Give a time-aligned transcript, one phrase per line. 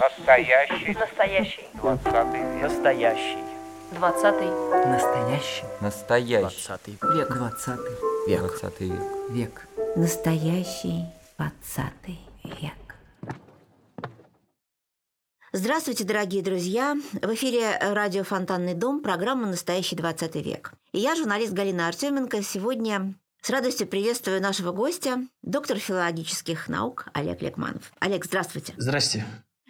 [0.00, 0.94] Настоящий.
[0.98, 1.64] Настоящий.
[1.74, 2.62] Двадцатый век.
[2.62, 3.38] Настоящий.
[3.92, 4.48] Двадцатый.
[4.86, 5.64] Настоящий.
[5.80, 6.40] Настоящий.
[6.40, 7.28] Двадцатый век.
[7.32, 7.94] Двадцатый
[8.26, 8.40] век.
[8.40, 9.02] Двадцатый век.
[9.30, 9.68] Век.
[9.96, 11.04] Настоящий
[11.38, 12.72] двадцатый век.
[15.54, 16.96] Здравствуйте, дорогие друзья!
[17.12, 20.72] В эфире радио «Фонтанный дом», программа «Настоящий 20 век».
[20.92, 27.42] И я, журналист Галина Артеменко, сегодня с радостью приветствую нашего гостя, доктор филологических наук Олег
[27.42, 27.92] Лекманов.
[27.98, 28.72] Олег, здравствуйте.
[28.76, 29.24] Здрасте.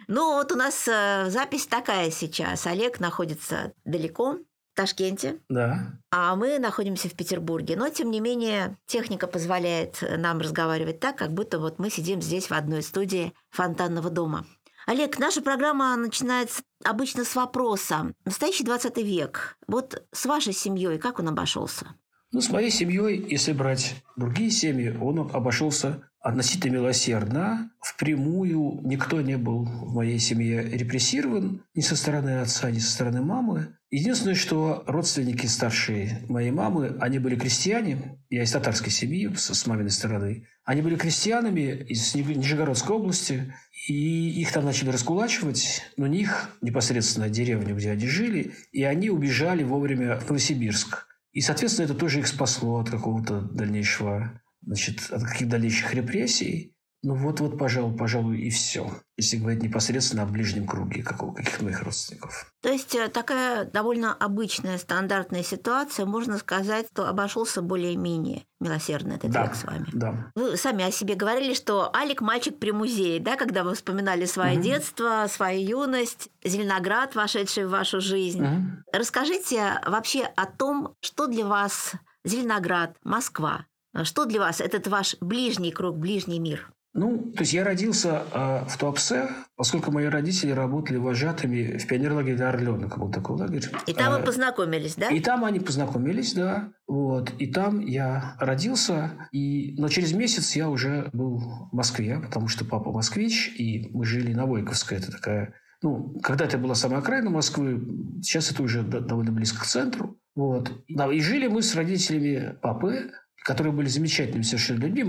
[0.07, 2.67] Ну, вот у нас э, запись такая сейчас.
[2.67, 5.87] Олег находится далеко, в Ташкенте, Да.
[6.11, 7.75] а мы находимся в Петербурге.
[7.75, 12.51] Но, тем не менее, техника позволяет нам разговаривать так, как будто вот мы сидим здесь
[12.51, 14.45] в одной студии фонтанного дома.
[14.85, 18.13] Олег, наша программа начинается обычно с вопроса.
[18.25, 19.57] Настоящий 20 век.
[19.67, 21.87] Вот с вашей семьей как он обошелся?
[22.33, 27.69] Ну, с моей семьей, если брать другие семьи, он обошелся относительно милосердно.
[27.79, 33.21] Впрямую никто не был в моей семье репрессирован ни со стороны отца, ни со стороны
[33.21, 33.77] мамы.
[33.91, 38.17] Единственное, что родственники старшие моей мамы, они были крестьяне.
[38.31, 40.47] Я из татарской семьи, с, маминой стороны.
[40.65, 43.53] Они были крестьянами из Ниж- Нижегородской области.
[43.87, 45.83] И их там начали раскулачивать.
[45.97, 48.53] Но них непосредственно деревню, где они жили.
[48.71, 51.05] И они убежали вовремя в Новосибирск.
[51.33, 56.72] И, соответственно, это тоже их спасло от какого-то дальнейшего, значит, от каких дальнейших репрессий.
[57.03, 58.89] Ну вот, вот, пожалуй, пожалуй, и все.
[59.17, 62.49] Если говорить непосредственно о ближнем круге каких-то моих родственников.
[62.61, 69.31] То есть э, такая довольно обычная, стандартная ситуация, можно сказать, что обошелся более-менее милосердно этот
[69.31, 69.85] да, век с вами.
[69.91, 70.31] да.
[70.35, 74.53] Вы сами о себе говорили, что Алик мальчик при музее, да, когда вы вспоминали свое
[74.53, 74.63] Мгм.
[74.63, 78.41] детство, свою юность, Зеленоград, вошедший в вашу жизнь.
[78.41, 78.83] Мгм.
[78.93, 81.91] Расскажите вообще о том, что для вас
[82.23, 83.65] Зеленоград, Москва,
[84.03, 86.71] что для вас этот ваш ближний круг, ближний мир?
[86.95, 92.35] Ну, то есть я родился э, в Туапсе, поскольку мои родители работали вожатыми в пионерлагере
[92.35, 93.67] для Орленок, был такой лагерь.
[93.87, 95.07] И там Э, вы познакомились, да?
[95.07, 96.71] И там они познакомились, да.
[96.87, 97.31] Вот.
[97.39, 99.11] И там я родился.
[99.31, 99.73] И...
[99.79, 101.39] Но через месяц я уже был
[101.71, 104.99] в Москве, потому что папа москвич, и мы жили на Войковской.
[104.99, 105.53] Это такая...
[105.81, 107.81] Ну, когда это была самая окраина Москвы,
[108.21, 110.19] сейчас это уже до- довольно близко к центру.
[110.35, 110.71] Вот.
[110.87, 113.11] И жили мы с родителями папы,
[113.43, 115.03] которые были замечательными совершенно людьми,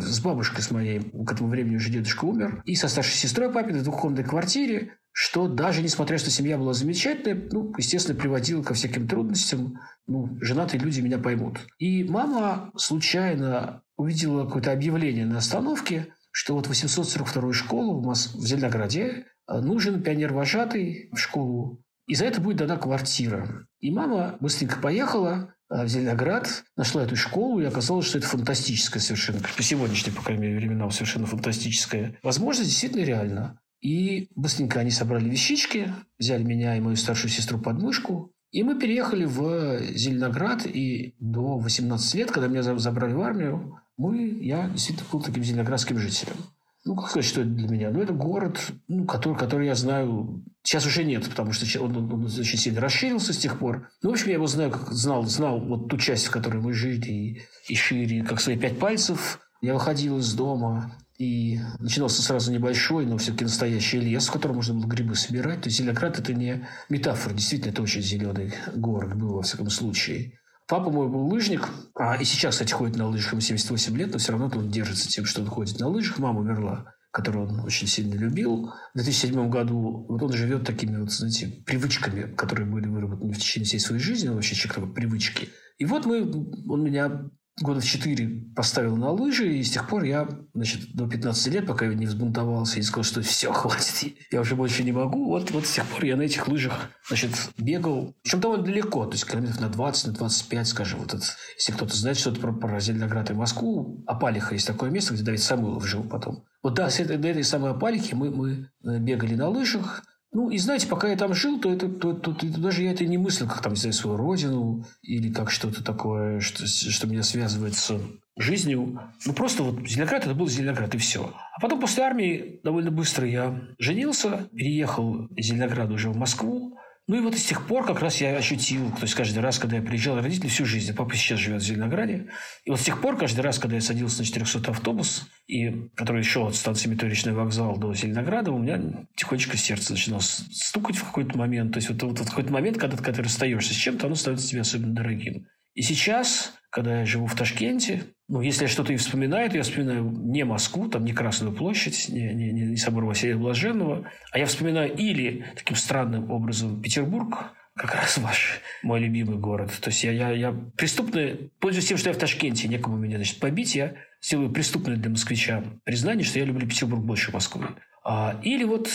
[0.00, 3.80] с бабушкой с моей, к этому времени уже дедушка умер, и со старшей сестрой папиной
[3.80, 9.06] в двухкомнатной квартире, что даже несмотря, что семья была замечательная, ну, естественно, приводило ко всяким
[9.06, 9.78] трудностям.
[10.08, 11.60] Ну, женатые люди меня поймут.
[11.78, 18.44] И мама случайно увидела какое-то объявление на остановке, что вот 842 школу в, Мос- в
[18.44, 23.66] Зеленограде э, нужен пионер-вожатый в школу, и за это будет дана квартира.
[23.78, 29.40] И мама быстренько поехала в Зеленоград, нашла эту школу, и оказалось, что это фантастическая совершенно,
[29.40, 33.60] по сегодняшним, по крайней мере, временам, совершенно фантастическая возможность, действительно реально.
[33.80, 38.78] И быстренько они собрали вещички, взяли меня и мою старшую сестру под мышку, и мы
[38.78, 44.68] переехали в Зеленоград, и до 18 лет, когда меня за- забрали в армию, мы, я
[44.68, 46.36] действительно был таким зеленоградским жителем.
[46.84, 47.90] Ну, как сказать, что это для меня?
[47.90, 50.44] Ну, это город, ну, который, который я знаю...
[50.62, 53.88] Сейчас уже нет, потому что он, он- он очень сильно расширился с тех пор.
[54.02, 56.72] Ну, в общем, я его знаю, как знал, знал вот ту часть, в которой мы
[56.74, 59.40] жили, и, и шире, как свои пять пальцев.
[59.62, 64.74] Я выходил из дома, и начинался сразу небольшой, но все-таки настоящий лес, в котором можно
[64.74, 65.62] было грибы собирать.
[65.62, 67.34] То есть Зеленоград– это не метафора.
[67.34, 70.38] Действительно, это очень зеленый город был, во всяком случае.
[70.66, 74.18] Папа мой был лыжник, а и сейчас, кстати, ходит на лыжах, ему 78 лет, но
[74.18, 76.18] все равно он держится тем, что он ходит на лыжах.
[76.18, 78.72] Мама умерла, которую он очень сильно любил.
[78.94, 83.66] В 2007 году вот он живет такими вот, знаете, привычками, которые были выработаны в течение
[83.66, 84.28] всей своей жизни.
[84.28, 85.50] Он вообще человек такой привычки.
[85.76, 86.22] И вот мы,
[86.68, 87.28] он меня
[87.60, 91.66] года в 4 поставил на лыжи, и с тех пор я, значит, до 15 лет,
[91.66, 95.50] пока я не взбунтовался и сказал, что все, хватит, я уже больше не могу, вот,
[95.52, 99.30] вот с тех пор я на этих лыжах, значит, бегал, причем довольно далеко, то есть
[99.30, 101.24] километров на 20, на 25, скажем, вот это,
[101.56, 105.42] если кто-то знает что-то про, про Зеленоград и Москву, Апалиха есть такое место, где Давид
[105.42, 106.44] Самойлов жил потом.
[106.62, 110.02] Вот да, с этой, до этой самой Апалихи мы, мы э, бегали на лыжах,
[110.34, 113.06] ну, и знаете, пока я там жил, то, это, то, то- то даже я это
[113.06, 117.74] не мыслил, как там, знаю, свою родину или как что-то такое, что, что меня связывает
[117.74, 117.96] с
[118.36, 119.00] жизнью.
[119.24, 121.32] Ну, просто вот Зеленоград– это был Зеленоград, и все.
[121.56, 126.76] А потом после армии довольно быстро я женился, переехал из Зеленограда уже в Москву.
[127.06, 129.76] Ну и вот с тех пор как раз я ощутил, то есть каждый раз, когда
[129.76, 132.28] я приезжал, родители всю жизнь, папа сейчас живет в Зеленограде,
[132.64, 136.22] и вот с тех пор каждый раз, когда я садился на 400 автобус, и, который
[136.22, 141.36] шел от станции метро вокзал до Зеленограда, у меня тихонечко сердце начинало стукать в какой-то
[141.36, 141.72] момент.
[141.72, 144.48] То есть вот, вот, вот какой-то момент, когда, когда ты расстаешься с чем-то, оно становится
[144.48, 145.46] тебе особенно дорогим.
[145.74, 149.62] И сейчас, когда я живу в Ташкенте, ну, если я что-то и вспоминаю, то я
[149.62, 154.46] вспоминаю не Москву, там не Красную площадь, не, не, не собор Василия Блаженного, а я
[154.46, 159.72] вспоминаю или таким странным образом Петербург, как раз ваш, мой любимый город.
[159.80, 163.40] То есть я, я, я преступно, пользуясь тем, что я в Ташкенте, некому меня значит,
[163.40, 167.68] побить, я сделаю преступное для москвича признание, что я люблю Петербург больше Москвы.
[168.04, 168.88] А, или вот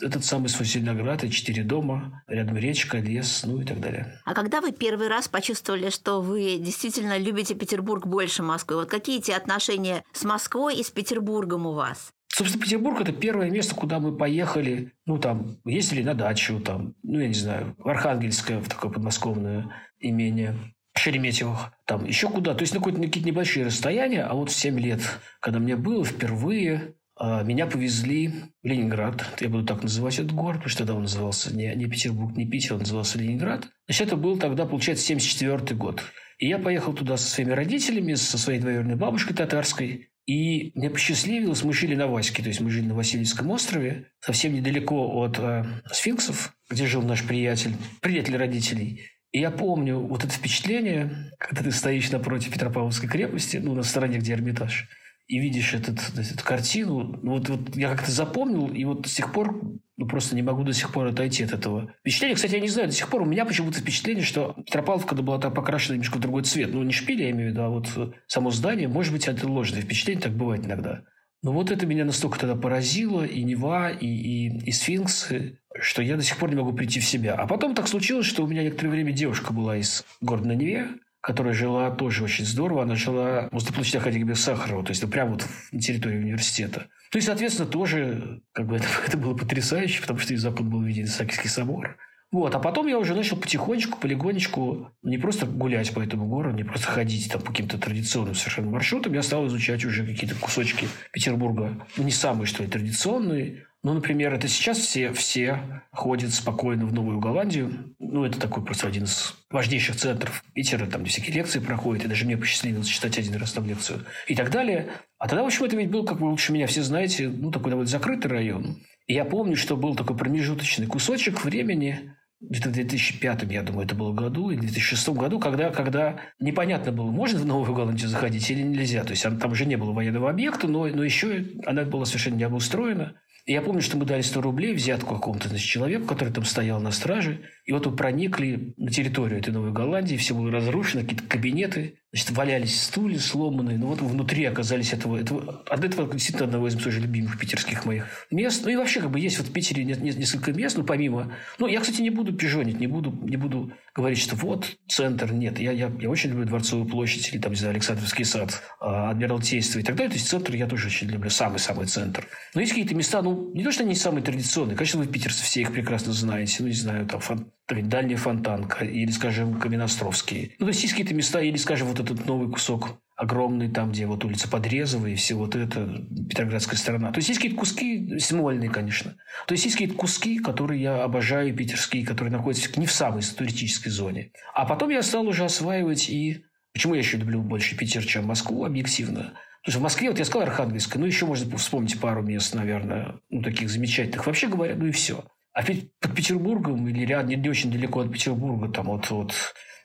[0.00, 4.20] этот самый свой Зеленоград и четыре дома, рядом речка, лес, ну и так далее.
[4.24, 8.76] А когда вы первый раз почувствовали, что вы действительно любите Петербург больше Москвы?
[8.76, 12.12] Вот какие эти отношения с Москвой и с Петербургом у вас?
[12.28, 14.92] Собственно, Петербург– это первое место, куда мы поехали.
[15.06, 19.74] Ну, там, ездили на дачу, там, ну, я не знаю, в Архангельское, в такое подмосковное
[19.98, 20.56] имение.
[20.94, 22.54] Шереметьевых, там еще куда.
[22.54, 24.24] То есть на какие-то небольшие расстояния.
[24.24, 25.00] А вот в 7 лет,
[25.40, 28.28] когда мне было впервые, меня повезли
[28.62, 29.24] в Ленинград.
[29.40, 32.46] Я буду так называть этот город, потому что тогда он назывался не, не Петербург, не
[32.46, 33.68] Питер, он назывался Ленинград.
[33.86, 36.02] Значит, это был тогда, получается, 74 год.
[36.38, 40.10] И я поехал туда со своими родителями, со своей двоюродной бабушкой татарской.
[40.26, 44.54] И мне посчастливилось, мы жили на Ваське, то есть мы жили на Васильевском острове, совсем
[44.54, 47.72] недалеко от э, сфинксов, где жил наш приятель,
[48.02, 49.06] приятель родителей.
[49.32, 54.18] И я помню вот это впечатление, когда ты стоишь напротив Петропавловской крепости, ну, на стороне,
[54.18, 54.88] где Эрмитаж,
[55.28, 59.30] и видишь этот, эту картину, ну, вот, вот я как-то запомнил, и вот с тех
[59.30, 59.60] пор
[59.98, 61.92] ну, просто не могу до сих пор отойти от этого.
[62.00, 65.38] Впечатление, кстати, я не знаю, до сих пор у меня почему-то впечатление, что Петропавловка была
[65.38, 66.72] так покрашена немножко в другой цвет.
[66.72, 69.82] Ну, не шпиль, я имею в виду, а вот само здание, может быть, это ложное
[69.82, 71.02] впечатление, так бывает иногда.
[71.42, 76.16] Но вот это меня настолько тогда поразило, и Нева, и, и, и Сфинксы, что я
[76.16, 77.34] до сих пор не могу прийти в себя.
[77.34, 80.88] А потом так случилось, что у меня некоторое время девушка была из города на Неве,
[81.20, 82.82] которая жила тоже очень здорово.
[82.82, 86.86] Она жила возле площади Академии Сахарова, то есть ну, прямо вот на территории университета.
[87.12, 90.82] Ну и, соответственно, тоже как бы это, это было потрясающе, потому что из окон был
[90.82, 91.96] виден Исаакиевский собор.
[92.30, 96.64] Вот, а потом я уже начал потихонечку, полигонечку не просто гулять по этому городу, не
[96.64, 101.86] просто ходить там по каким-то традиционным совершенно маршрутам, я стал изучать уже какие-то кусочки Петербурга,
[101.96, 106.92] ну, не самые, что ли, традиционные, ну, например, это сейчас все, все ходят спокойно в
[106.92, 107.94] Новую Голландию.
[108.00, 112.04] Ну, это такой просто один из важнейших центров Питера, там, где всякие лекции проходят.
[112.04, 114.04] И даже мне посчастливилось читать один раз там лекцию.
[114.26, 114.88] И так далее.
[115.18, 117.70] А тогда, в общем, это ведь был, как вы лучше меня все знаете, ну, такой
[117.70, 118.78] довольно закрытый район.
[119.06, 123.94] И я помню, что был такой промежуточный кусочек времени, где-то в 2005, я думаю, это
[123.94, 128.48] было году, или в 2006 году, когда, когда непонятно было, можно в Новую Голландию заходить
[128.50, 129.02] или нельзя.
[129.04, 132.44] То есть там уже не было военного объекта, но, но еще она была совершенно не
[132.44, 133.14] обустроена.
[133.48, 136.90] Я помню, что мы дали 100 рублей взятку какому-то значит, человеку, который там стоял на
[136.90, 137.40] страже.
[137.64, 142.30] И вот мы проникли на территорию этой Новой Голландии, все было разрушено, какие-то кабинеты, значит,
[142.30, 143.78] валялись стулья сломанные.
[143.78, 148.26] Но вот внутри оказались этого, этого от этого действительно одного из тоже любимых питерских моих
[148.30, 148.62] мест.
[148.64, 151.32] Ну и вообще, как бы есть вот в Питере несколько мест, ну помимо...
[151.58, 155.32] Ну, я, кстати, не буду пижонить, не буду, не буду говорить, что вот центр.
[155.32, 159.10] Нет, я, я, я очень люблю Дворцовую площадь или там, не знаю, Александровский сад, а,
[159.10, 160.10] Адмиралтейство и так далее.
[160.10, 162.26] То есть центр я тоже очень люблю, самый-самый центр.
[162.54, 164.76] Но есть какие-то места, ну, не то, что они самые традиционные.
[164.76, 166.56] Конечно, вы, питерцы, все их прекрасно знаете.
[166.60, 170.56] Ну, не знаю, там, фон, Дальняя Фонтанка или, скажем, Каменостровский.
[170.58, 174.06] Ну, то есть есть какие-то места, или, скажем, вот этот новый кусок огромный, там, где
[174.06, 177.10] вот улица Подрезова и все вот это, Петроградская сторона.
[177.10, 179.16] То есть есть какие-то куски, Смольные, конечно.
[179.46, 183.90] То есть есть какие-то куски, которые я обожаю, питерские, которые находятся не в самой туристической
[183.90, 184.30] зоне.
[184.54, 186.44] А потом я стал уже осваивать и...
[186.72, 189.32] Почему я еще люблю больше Питер, чем Москву, объективно?
[189.64, 193.16] То есть в Москве, вот я сказал Архангельская, ну, еще можно вспомнить пару мест, наверное,
[193.30, 194.26] ну, таких замечательных.
[194.26, 195.24] Вообще говоря, ну и все.
[195.58, 199.34] А под Петербургом или ряд не, очень далеко от Петербурга, там вот, вот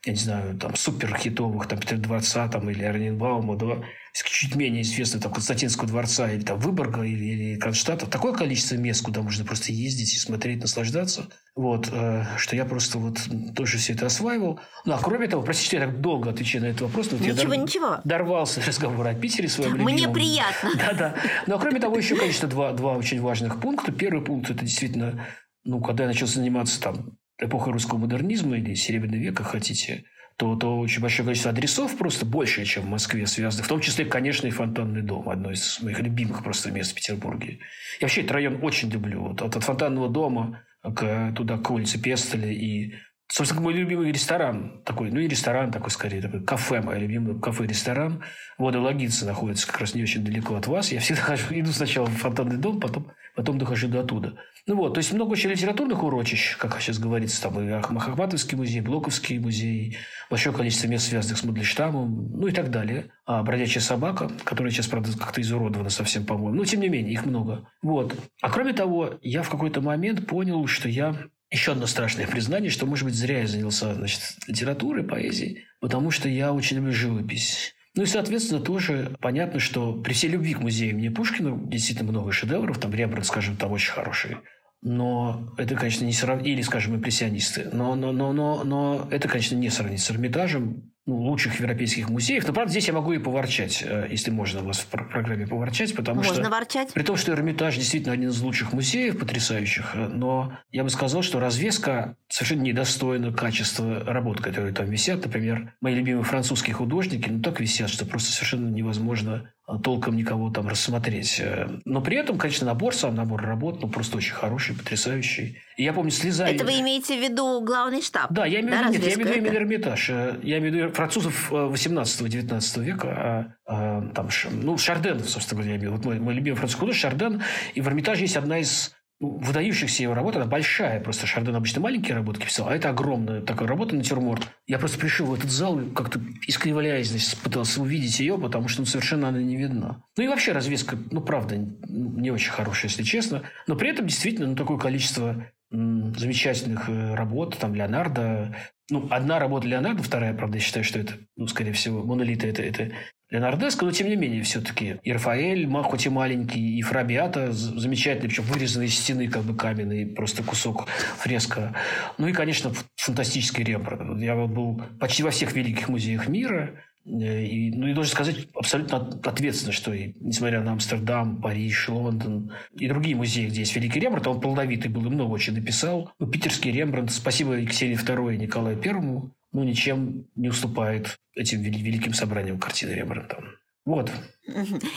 [0.05, 3.77] я не знаю, там супер хитовых, там Петр Дворца, там или Орненбаума, да,
[4.13, 9.03] чуть менее известных, там Константинского дворца или там Выборга или, или Кронштадта, такое количество мест,
[9.03, 13.17] куда можно просто ездить и смотреть, наслаждаться, вот, э, что я просто вот
[13.55, 14.59] тоже все это осваивал.
[14.85, 17.35] Ну, а кроме того, простите, что я так долго отвечаю на этот вопрос, но ничего,
[17.35, 17.57] я дор...
[17.57, 17.99] ничего.
[18.03, 20.13] дорвался разговор о Питере своем Мне любимом.
[20.13, 20.69] приятно.
[20.77, 21.15] Да-да.
[21.47, 23.91] Ну, а кроме того, еще, конечно, два, два очень важных пункта.
[23.91, 25.25] Первый пункт– это действительно,
[25.63, 30.05] ну, когда я начал заниматься там эпохой русского модернизма или Серебряного века, хотите,
[30.38, 33.63] то, то очень большое количество адресов, просто больше, чем в Москве связано.
[33.63, 37.60] В том числе, конечно, и Фонтанный дом, одно из моих любимых просто мест в Петербурге.
[38.00, 39.22] Я вообще этот район очень люблю.
[39.22, 42.93] Вот от, от Фонтанного дома к, туда, к улице Пестеля и
[43.32, 48.22] Собственно, мой любимый ресторан такой, ну и ресторан такой скорее, такой кафе, мое любимое кафе-ресторан.
[48.60, 50.91] Вода Логинца находится как раз не очень далеко от вас.
[50.91, 54.35] Я всегда хожу, иду сначала в фонтанный дом, потом, потом дохожу до оттуда.
[54.65, 58.81] Ну вот, то есть много очень литературных урочищ, как сейчас говорится, там и Ахматовский музей,
[58.81, 59.97] Блоковский музей,
[60.29, 63.11] большое количество мест, связанных с Мандельштамом, ну и так далее.
[63.25, 66.55] А «Бродячая собака», которая сейчас, правда, как-то изуродована совсем, по-моему.
[66.55, 67.69] Но, тем не менее, их много.
[67.81, 68.15] Вот.
[68.41, 71.15] А кроме того, я в какой-то момент понял, что я
[71.49, 76.27] еще одно страшное признание, что, может быть, зря я занялся значит, литературой, поэзией, потому что
[76.27, 77.75] я очень люблю живопись.
[77.95, 82.31] Ну и, соответственно, тоже понятно, что при всей любви к музею мне Пушкина действительно много
[82.31, 84.38] шедевров, там Рембрандт, скажем, там очень хороший.
[84.81, 87.69] Но это, конечно, не сравнить, или, скажем, импрессионисты.
[87.71, 92.48] Но, но, но, но, но это, конечно, не сравнить с Эрмитажем, ну, лучших европейских музеев.
[92.48, 95.93] Но, правда, здесь я могу и поворчать, э, если можно у вас в программе поворчать,
[95.95, 96.41] потому можно что...
[96.41, 96.93] Можно ворчать.
[96.93, 101.22] При том, что Эрмитаж действительно один из лучших музеев, потрясающих, э, но я бы сказал,
[101.22, 105.25] что развеска совершенно недостойна качества работ, которые там висят.
[105.25, 109.51] Например, мои любимые французские художники, ну, так висят, что просто совершенно невозможно
[109.84, 111.41] толком никого там рассмотреть.
[111.86, 115.58] Но при этом, конечно, набор, сам набор работ, ну, просто очень хороший, потрясающий.
[115.77, 116.48] И я помню, слеза...
[116.48, 118.32] Это вы имеете в виду главный штаб?
[118.32, 120.10] Да, я имею в виду, нет, я имею в виду именно Эрмитаж.
[120.10, 125.75] Я имею в виду французов 18-19 э, века, а, а, там, ну, Шарден, собственно говоря,
[125.75, 127.41] я имею вот мой, мой любимый французский художник Шарден,
[127.74, 132.15] и в Эрмитаже есть одна из выдающихся его работ, она большая, просто Шарден обычно маленькие
[132.15, 134.48] работы писал, а это огромная такая работа, натюрморт.
[134.67, 138.82] Я просто пришел в этот зал и как-то искривляясь, значит, пытался увидеть ее, потому что
[138.82, 140.03] ну, совершенно она не видна.
[140.17, 144.48] Ну и вообще развеска, ну правда, не очень хорошая, если честно, но при этом действительно
[144.48, 148.55] ну, такое количество замечательных э, работ, там Леонардо.
[148.89, 152.61] Ну, одна работа Леонардо, вторая, правда, я считаю, что это, ну, скорее всего, монолиты это,
[152.61, 152.91] это
[153.29, 158.43] Леонардеско, но тем не менее все-таки и Рафаэль, хоть и маленький, и Фрабиата, замечательный, причем
[158.43, 160.87] вырезанный из стены как бы каменный, просто кусок
[161.17, 161.75] фреска.
[162.19, 164.21] Ну и, конечно, фантастический Рембрандт.
[164.21, 169.74] Я был почти во всех великих музеях мира, и, ну, и должен сказать абсолютно ответственно,
[169.74, 174.39] что и, несмотря на Амстердам, Париж, Лондон и другие музеи, где есть великий Рембрандт, он
[174.39, 176.12] плодовитый был и много очень написал.
[176.19, 182.13] Ну, питерский Рембрандт, спасибо Екатерине II и Николаю Первому, ну, ничем не уступает этим великим
[182.13, 183.43] собраниям картины Рембрандта.
[183.85, 184.09] Вот.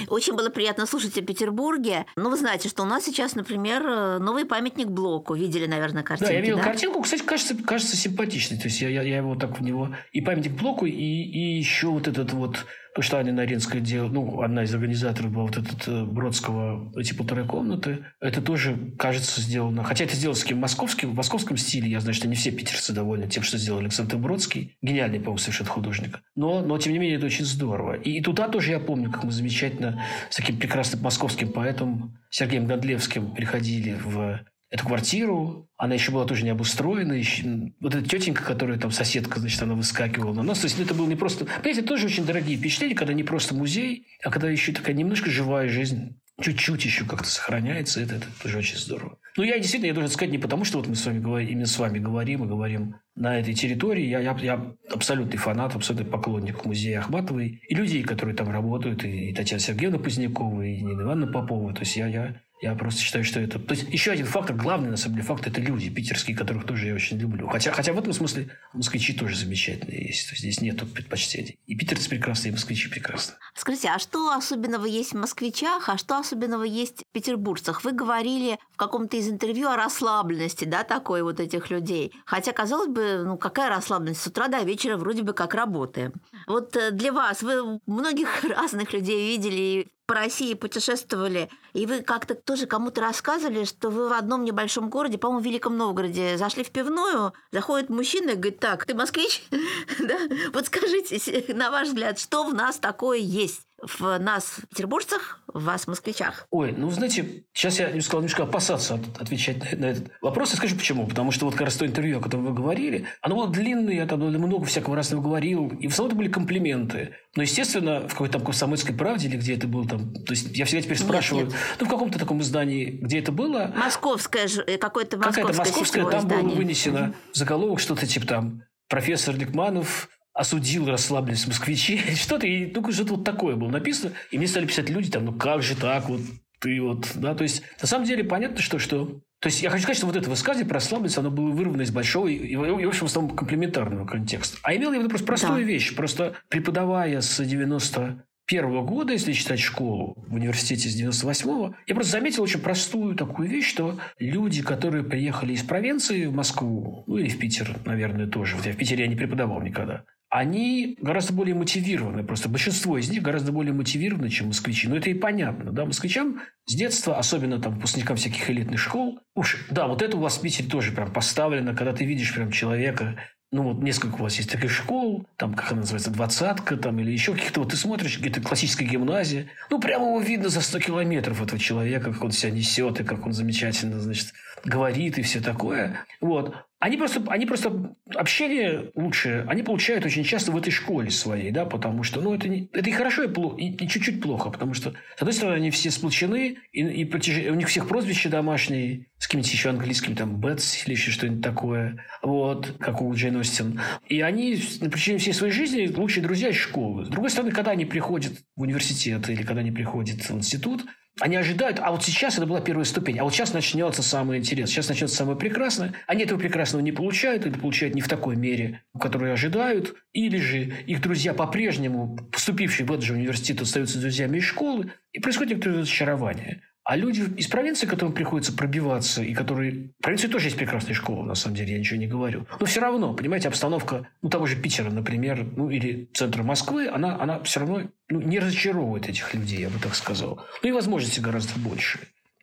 [0.08, 2.06] Очень было приятно слушать о Петербурге.
[2.16, 5.34] Ну, вы знаете, что у нас сейчас, например, э, новый памятник Блоку.
[5.34, 6.32] Видели, наверное, картинку.
[6.32, 6.62] Да, я видел да?
[6.62, 7.02] картинку.
[7.02, 8.58] Кстати, кажется, кажется симпатичной.
[8.58, 9.94] То есть я, я, я его так в него...
[10.12, 12.64] И памятник Блоку, и, и еще вот этот вот
[12.96, 17.12] то, что Аня Наринская делала, ну, одна из организаторов была вот этот э, Бродского, эти
[17.12, 21.90] полторы комнаты, это тоже, кажется, сделано, хотя это сделано с таким московским, в московском стиле,
[21.90, 25.68] я знаю, что не все питерцы довольны тем, что сделал Александр Бродский, гениальный, по-моему, совершенно
[25.68, 27.96] художник, но, но, тем не менее, это очень здорово.
[27.96, 32.64] И, и туда тоже я помню, как мы замечательно с таким прекрасным московским поэтом Сергеем
[32.64, 35.68] Гондлевским приходили в эту квартиру.
[35.76, 37.12] Она еще была тоже не обустроена.
[37.12, 37.72] Еще...
[37.80, 40.60] Вот эта тетенька, которая там соседка, значит, она выскакивала на нас.
[40.60, 41.44] То есть это было не просто...
[41.44, 45.30] Понимаете, это тоже очень дорогие впечатления, когда не просто музей, а когда еще такая немножко
[45.30, 49.18] живая жизнь чуть-чуть еще как-то сохраняется, это, это тоже очень здорово.
[49.36, 51.66] Ну, я действительно, я должен сказать, не потому, что вот мы с вами говорим, именно
[51.66, 54.06] с вами говорим и говорим на этой территории.
[54.06, 59.30] Я, я, я абсолютный фанат, абсолютный поклонник музея Ахматовой и людей, которые там работают, и,
[59.30, 61.72] и Татьяна Сергеевна Позднякова, и Нина Ивановна Попова.
[61.72, 63.58] То есть я, я я просто считаю, что это...
[63.58, 66.86] То есть еще один фактор, главный на самом деле факт, это люди питерские, которых тоже
[66.86, 67.46] я очень люблю.
[67.48, 70.28] Хотя, хотя в этом смысле москвичи тоже замечательные есть.
[70.28, 71.58] То есть здесь нет предпочтений.
[71.66, 73.36] И питерцы прекрасные, и москвичи прекрасные.
[73.54, 77.84] Скажите, а что особенного есть в москвичах, а что особенного есть в петербуржцах?
[77.84, 82.12] Вы говорили в каком-то из интервью о расслабленности, да, такой вот этих людей.
[82.24, 84.22] Хотя, казалось бы, ну какая расслабленность?
[84.22, 86.14] С утра до вечера вроде бы как работаем.
[86.46, 92.34] Вот э, для вас, вы многих разных людей видели, по России путешествовали, и вы как-то
[92.34, 96.70] тоже кому-то рассказывали, что вы в одном небольшом городе, по-моему, в Великом Новгороде, зашли в
[96.70, 99.44] пивную, заходит мужчина и говорит, так, ты москвич?
[99.98, 100.18] да?
[100.52, 103.62] Вот скажите, на ваш взгляд, что в нас такое есть?
[103.82, 106.46] В нас, петербуржцах, в вас, москвичах?
[106.50, 110.54] Ой, ну, знаете, сейчас я сказал немножко опасаться от, отвечать на, на этот вопрос.
[110.54, 111.06] И скажу почему.
[111.06, 114.06] Потому что вот как раз то интервью, о котором вы говорили, оно было длинное, я
[114.06, 115.68] там много всякого разного говорил.
[115.68, 117.14] И в основном это были комплименты.
[117.34, 120.12] Но, естественно, в какой-то там комсомольской правде или где это было там...
[120.14, 121.46] То есть я всегда теперь спрашиваю...
[121.46, 121.76] Нет, нет.
[121.80, 123.72] Ну, в каком-то таком издании, где это было...
[123.76, 126.44] Московское же, э, какое-то московское Какая-то московское, там издание.
[126.44, 133.14] было вынесено заголовок, что-то типа там профессор Ликманов осудил расслабленность москвичей, что-то, и ну, что-то
[133.14, 134.12] вот такое было написано.
[134.30, 136.20] И мне стали писать люди там, ну как же так, вот
[136.60, 139.82] ты вот, да, то есть на самом деле понятно, что, что то есть я хочу
[139.82, 142.56] сказать, что вот это высказывание про слабость, оно было вырвано из большого и, и, и
[142.56, 144.58] в общем, в основном комплементарного контекста.
[144.62, 145.62] А имел я в виду просто простую да.
[145.62, 145.94] вещь.
[145.94, 152.12] Просто преподавая с 90 первого года, если считать школу в университете с 98-го, я просто
[152.12, 157.28] заметил очень простую такую вещь, что люди, которые приехали из провинции в Москву, ну или
[157.28, 161.54] в Питер, наверное, тоже, вот я в Питере я не преподавал никогда, они гораздо более
[161.54, 162.24] мотивированы.
[162.24, 164.88] Просто большинство из них гораздо более мотивированы, чем москвичи.
[164.88, 165.72] Но это и понятно.
[165.72, 165.84] Да?
[165.84, 170.38] Москвичам с детства, особенно там выпускникам всяких элитных школ, уж, да, вот это у вас
[170.38, 173.16] в Питере тоже прям поставлено, когда ты видишь прям человека,
[173.52, 177.12] ну вот несколько у вас есть таких школ, там, как она называется, двадцатка, там, или
[177.12, 181.40] еще каких-то, вот ты смотришь, какие-то классическая гимназия, ну, прямо его видно за 100 километров
[181.40, 184.32] этого человека, как он себя несет, и как он замечательно, значит,
[184.64, 186.04] говорит и все такое.
[186.20, 186.65] Вот.
[186.78, 191.64] Они просто, они просто общение лучшее, они получают очень часто в этой школе своей, да,
[191.64, 194.74] потому что, ну, это, не, это и хорошо, и, плохо, и, и чуть-чуть плохо, потому
[194.74, 197.46] что, с одной стороны, они все сплочены, и, и протяж...
[197.50, 202.04] у них всех прозвища домашние, с какими-то еще английскими, там, Бетс или еще что-нибудь такое,
[202.22, 203.80] вот, как у Джейн Остин.
[204.06, 207.06] И они на протяжении всей своей жизни лучшие друзья из школы.
[207.06, 210.84] С другой стороны, когда они приходят в университет или когда они приходят в институт,
[211.20, 214.74] они ожидают, а вот сейчас это была первая ступень, а вот сейчас начнется самое интересное,
[214.74, 215.94] сейчас начнется самое прекрасное.
[216.06, 220.38] Они этого прекрасного не получают, или получают не в такой мере, в которой ожидают, или
[220.38, 225.52] же их друзья по-прежнему, поступившие в этот же университет, остаются друзьями из школы, и происходит
[225.52, 226.62] некоторое разочарование.
[226.86, 229.90] А люди из провинции, которым приходится пробиваться, и которые...
[229.98, 232.46] В провинции тоже есть прекрасные школы, на самом деле, я ничего не говорю.
[232.60, 237.20] Но все равно, понимаете, обстановка, ну, того же Питера, например, ну, или центра Москвы, она,
[237.20, 240.44] она все равно ну, не разочаровывает этих людей, я бы так сказал.
[240.62, 241.98] Ну, и возможностей гораздо больше.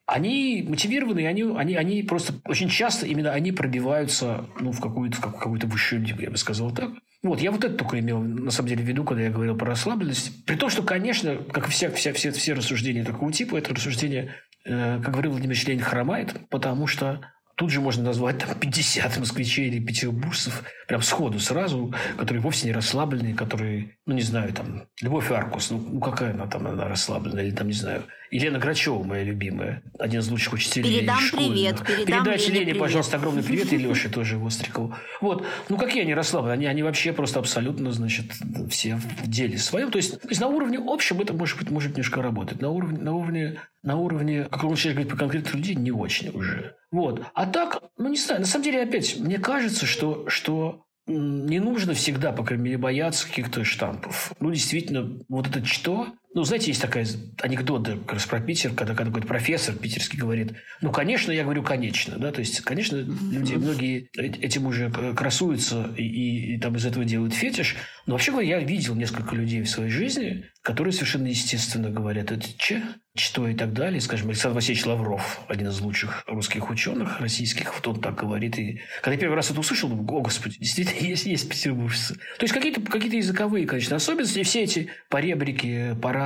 [0.06, 5.68] Они мотивированы, они, они, они просто очень часто именно они пробиваются ну, в какую-то какую-то
[5.68, 6.92] высшую лигу, я бы сказал так.
[7.24, 9.68] Вот, я вот это только имел на самом деле в виду, когда я говорил про
[9.68, 10.46] расслабленность.
[10.46, 15.00] При том, что, конечно, как вся, вся, все, все рассуждения такого типа, это рассуждение, э,
[15.02, 17.22] как говорил Владимир Ленин, хромает, потому что
[17.56, 22.74] Тут же можно назвать там 50 москвичей или петербуржцев прям сходу сразу, которые вовсе не
[22.74, 27.56] расслабленные, которые, ну, не знаю, там, Любовь Аркус, ну, какая она там, она расслабленная, или
[27.56, 32.52] там, не знаю, Елена Грачева, моя любимая, один из лучших учителей Передам привет, передам Передайте
[32.52, 32.80] Лене привет.
[32.80, 34.96] пожалуйста, огромный привет, и Леше тоже Вострикову.
[35.22, 38.26] Вот, ну, какие они расслабленные, они, они вообще просто абсолютно, значит,
[38.72, 39.92] все в деле своем.
[39.92, 42.60] То есть, то есть на уровне общем это, может быть, может немножко работать.
[42.60, 46.30] На уровне, на уровне, на уровне, как он начинает говорить про конкретных людей, не очень
[46.30, 46.76] уже.
[46.92, 47.24] Вот.
[47.36, 51.94] А так, ну, не знаю, на самом деле, опять, мне кажется, что, что не нужно
[51.94, 54.34] всегда, по крайней мере, бояться каких-то штампов.
[54.40, 56.08] Ну, действительно, вот это что?
[56.36, 57.06] Ну, знаете, есть такая
[57.42, 61.44] анекдот да, как раз про Питер, когда, когда какой-то профессор питерский говорит, ну, конечно, я
[61.44, 66.56] говорю, конечно, да, то есть, конечно, люди, многие э- этим уже к- красуются и, и-
[66.56, 67.76] и там из этого делают фетиш,
[68.08, 72.46] но вообще говоря, я видел несколько людей в своей жизни, которые совершенно естественно говорят, это
[72.58, 72.82] че,
[73.16, 74.02] что и так далее.
[74.02, 78.58] Скажем, Александр Васильевич Лавров, один из лучших русских ученых российских, вот он так говорит.
[78.58, 82.16] И когда я первый раз это услышал, думаю, о, господи, действительно есть, есть петербуржцы.
[82.16, 86.23] То есть какие-то какие языковые, конечно, особенности, и все эти поребрики, парадные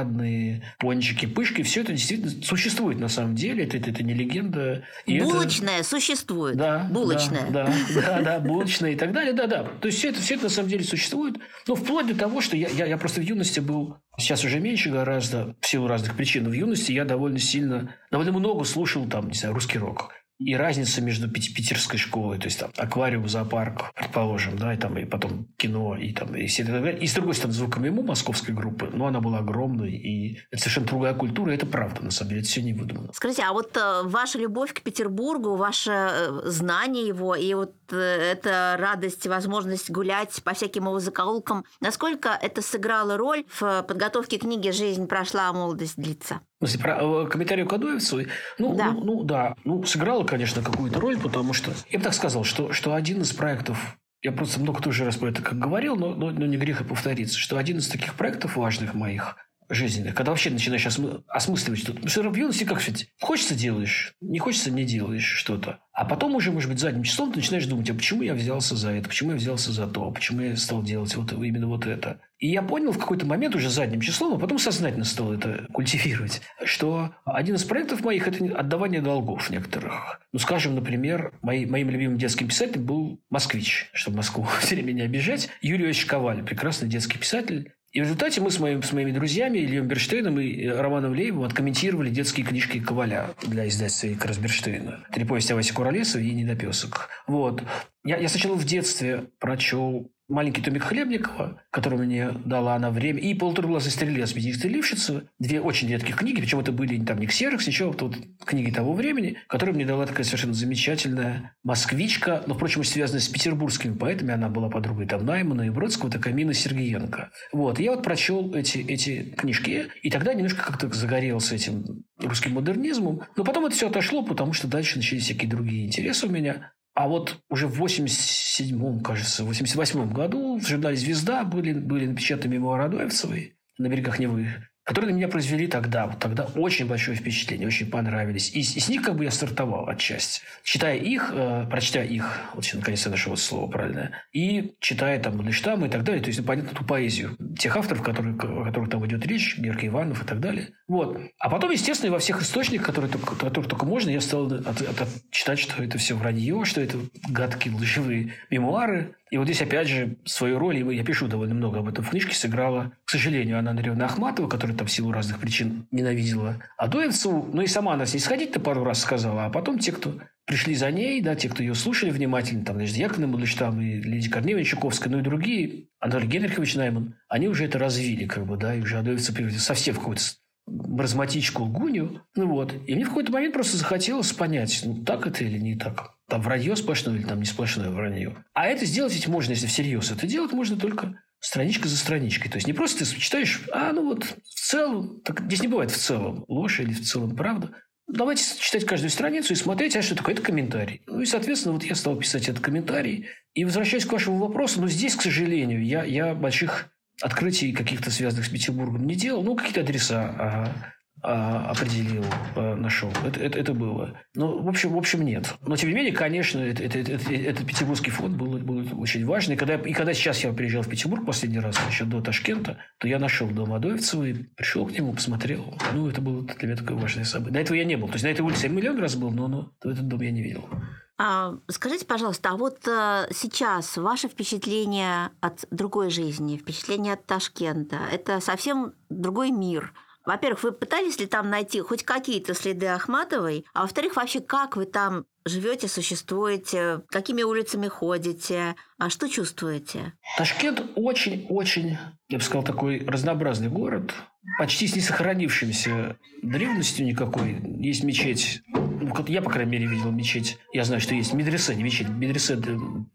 [0.80, 3.64] пончики, пышки, все это действительно существует на самом деле.
[3.66, 4.84] Это, это, это не легенда.
[5.06, 6.58] И это- Булочная существует.
[6.58, 7.50] да, Булочная.
[7.50, 9.64] Да, да, да, да, булочная и так далее, да, да.
[9.82, 11.38] То есть все это, все это на самом деле существует.
[11.68, 14.90] Но вплоть до того, что я, я, я просто в юности был, сейчас уже меньше
[14.90, 19.34] гораздо, в силу разных причин, в юности я довольно сильно, довольно много слушал там, не
[19.34, 20.12] знаю, русский рок.
[20.40, 24.98] И разница между пит- питерской школой, то есть там аквариум, зоопарк, предположим, да, и там
[24.98, 28.54] и потом кино, и там и, все это, и с другой стороны звуком ему московской
[28.54, 32.30] группы, но она была огромной, и это совершенно другая культура, и это правда, на самом
[32.30, 33.12] деле, это все не выдумано.
[33.14, 37.96] Скажите, а вот э, ваша любовь к Петербургу, ваше э, знание его и вот э,
[37.96, 44.70] эта радость, возможность гулять по всяким его закоулкам, насколько это сыграло роль в подготовке книги
[44.70, 46.42] «Жизнь прошла, а молодость длится»?
[46.82, 48.22] Про э, комментарию к Адоевцу?
[48.58, 48.92] Ну, Да.
[48.92, 49.56] ну, ну, да.
[49.64, 51.72] Ну, сыграла, конечно, какую-то роль, потому что...
[51.90, 53.98] Я бы так сказал, что, что один из проектов...
[54.24, 56.84] Я просто много тоже раз про это как говорил, но, но, но не грех и
[56.84, 59.36] повториться, что один из таких проектов важных моих
[59.70, 62.00] жизненных, когда вообще начинаешь осмы- осмысливать что-то.
[62.02, 65.80] Потому что в юности, как сказать, хочется– делаешь, не хочется– не делаешь что-то.
[65.94, 68.92] А потом уже, может быть, задним числом ты начинаешь думать, а почему я взялся за
[68.92, 72.20] это, почему я взялся за то, почему я стал делать вот именно вот это.
[72.38, 76.42] И я понял в какой-то момент уже задним числом, а потом сознательно стал это культивировать,
[76.66, 80.22] что один из проектов моих– это отдавание долгов некоторых.
[80.32, 85.02] Ну, скажем, например, мои, моим любимым детским писателем был «Москвич», чтобы Москву все время не
[85.02, 85.50] обижать.
[85.62, 89.58] Юрий Ильич Коваль, прекрасный детский писатель, и в результате мы с, моим, с моими друзьями
[89.58, 95.04] Ильем Берштейном и Романом Леевым откомментировали детские книжки Коваля для издательства Икрас Берштейна.
[95.12, 97.10] Три повести о Васе Куролесове и «Недопесок».
[97.26, 97.64] Вот.
[98.06, 103.34] Я, я сначала в детстве прочел маленький томик Хлебникова, который мне дала она время, и
[103.34, 105.30] «Полуторглазый стрелец» Бенедикта Лившица.
[105.40, 108.94] Две очень редкие книги, причем это были там не ксерокс, ничего, вот, вот книги того
[108.94, 114.34] времени, которые мне дала такая совершенно замечательная москвичка, но, впрочем, связанная с петербургскими поэтами.
[114.34, 117.32] Она была подругой там Наймана и Бродского, такая Мина Сергеенко.
[117.54, 117.80] Вот.
[117.80, 123.22] Я вот прочел эти, эти книжки, и тогда немножко как-то загорелся этим русским модернизмом.
[123.36, 126.72] Но потом это все отошло, потому что дальше начались всякие другие интересы у меня.
[126.98, 132.56] А вот уже в 87-м, кажется, в 88-м году в журнале «Звезда» были, были напечатаны
[132.56, 134.67] мемуары Адоевцевой на берегах Невы.
[134.88, 136.08] Которые на меня произвели тогда.
[136.08, 138.56] Вот тогда очень большое впечатление, очень понравились.
[138.56, 140.42] И, и с них как бы я стартовал отчасти.
[140.64, 145.36] Читая их, э, прочитая их, вот сейчас наконец я нашел слово правильное, и читая там
[145.36, 148.90] Мандельштама и так далее, то есть, ну, понятно, ту поэзию тех авторов, которые, о которых
[148.90, 150.70] там идет речь, Герка Иванов и так далее.
[150.88, 151.20] Вот.
[151.38, 154.82] А потом, естественно, во всех источниках, которые только, которые только можно, я стал от, от,
[154.82, 156.98] от, читать, что это все вранье, что это
[157.28, 161.80] гадкие лживые мемуары, и вот здесь, опять же, свою роль, и я пишу довольно много
[161.80, 165.40] об этом в книжке, сыграла, к сожалению, Анна Андреевна Ахматова, которая там в силу разных
[165.40, 167.50] причин ненавидела Адоевцеву.
[167.52, 170.76] Ну и сама она с ней сходить-то пару раз сказала, а потом те, кто пришли
[170.76, 174.64] за ней, да, те, кто ее слушали внимательно, там, Надежда Яковлевна Мандельштам и Лидия Корнеевна
[174.64, 178.82] Чуковская, ну и другие, Анатолий Генрихович Найман, они уже это развили, как бы, да, и
[178.82, 180.24] уже Адоевцев совсем в какую-то
[180.68, 182.22] маразматичку лгунью.
[182.36, 182.74] Ну вот.
[182.86, 186.14] И мне в какой-то момент просто захотелось понять, ну так это или не так.
[186.28, 188.36] Там вранье сплошное или там не сплошное вранье.
[188.54, 190.12] А это сделать ведь можно, если всерьез.
[190.12, 192.52] Это делать можно только страничка за страничкой.
[192.52, 195.92] То есть не просто ты читаешь, а ну вот в целом, так, здесь не бывает
[195.92, 197.72] в целом ложь или в целом правда.
[198.08, 200.34] Давайте читать каждую страницу и смотреть, а что такое.
[200.34, 201.02] Это комментарий.
[201.08, 203.28] Ну и, соответственно, вот я стал писать этот комментарий.
[203.54, 206.90] И возвращаясь к вашему вопросу, но здесь, к сожалению, я, я больших
[207.22, 209.44] открытий каких-то связанных с Петербургом не делал.
[209.44, 212.24] Ну, какие-то адреса ага, а, определил,
[212.56, 213.12] а, нашел.
[213.26, 214.20] Это, это, это было.
[214.36, 215.56] Но, в общем, в общем, нет.
[215.66, 219.56] Но, тем не менее, конечно, это, это, это, этот петербургский фонд был, был очень важный.
[219.56, 223.08] И когда, и когда сейчас я приезжал в Петербург последний раз, еще до Ташкента, то
[223.08, 225.76] я нашел дом Адоевцева и пришел к нему, посмотрел.
[225.94, 227.54] Ну, это было для меня такое важное событие.
[227.54, 228.08] До этого я не был.
[228.08, 230.44] То есть, на этой улице я миллион раз был, но, но этот дом я не
[230.44, 230.70] видел.
[231.18, 237.98] А, скажите, пожалуйста, а вот а, сейчас ваше впечатление от другой жизни, впечатление от Ташкента,
[238.12, 239.94] это совсем другой мир.
[240.26, 244.86] Во-первых, вы пытались ли там найти хоть какие-то следы Ахматовой, а во-вторых, вообще как вы
[244.86, 250.14] там живете, существуете, какими улицами ходите, а что чувствуете?
[250.38, 254.14] Ташкент очень-очень, я бы сказал, такой разнообразный город,
[254.58, 257.58] почти с несохранившимся древностью никакой.
[257.80, 260.58] Есть мечеть, ну, я, по крайней мере, видел мечеть.
[260.74, 262.60] Я знаю, что есть медресе, не мечеть, медресе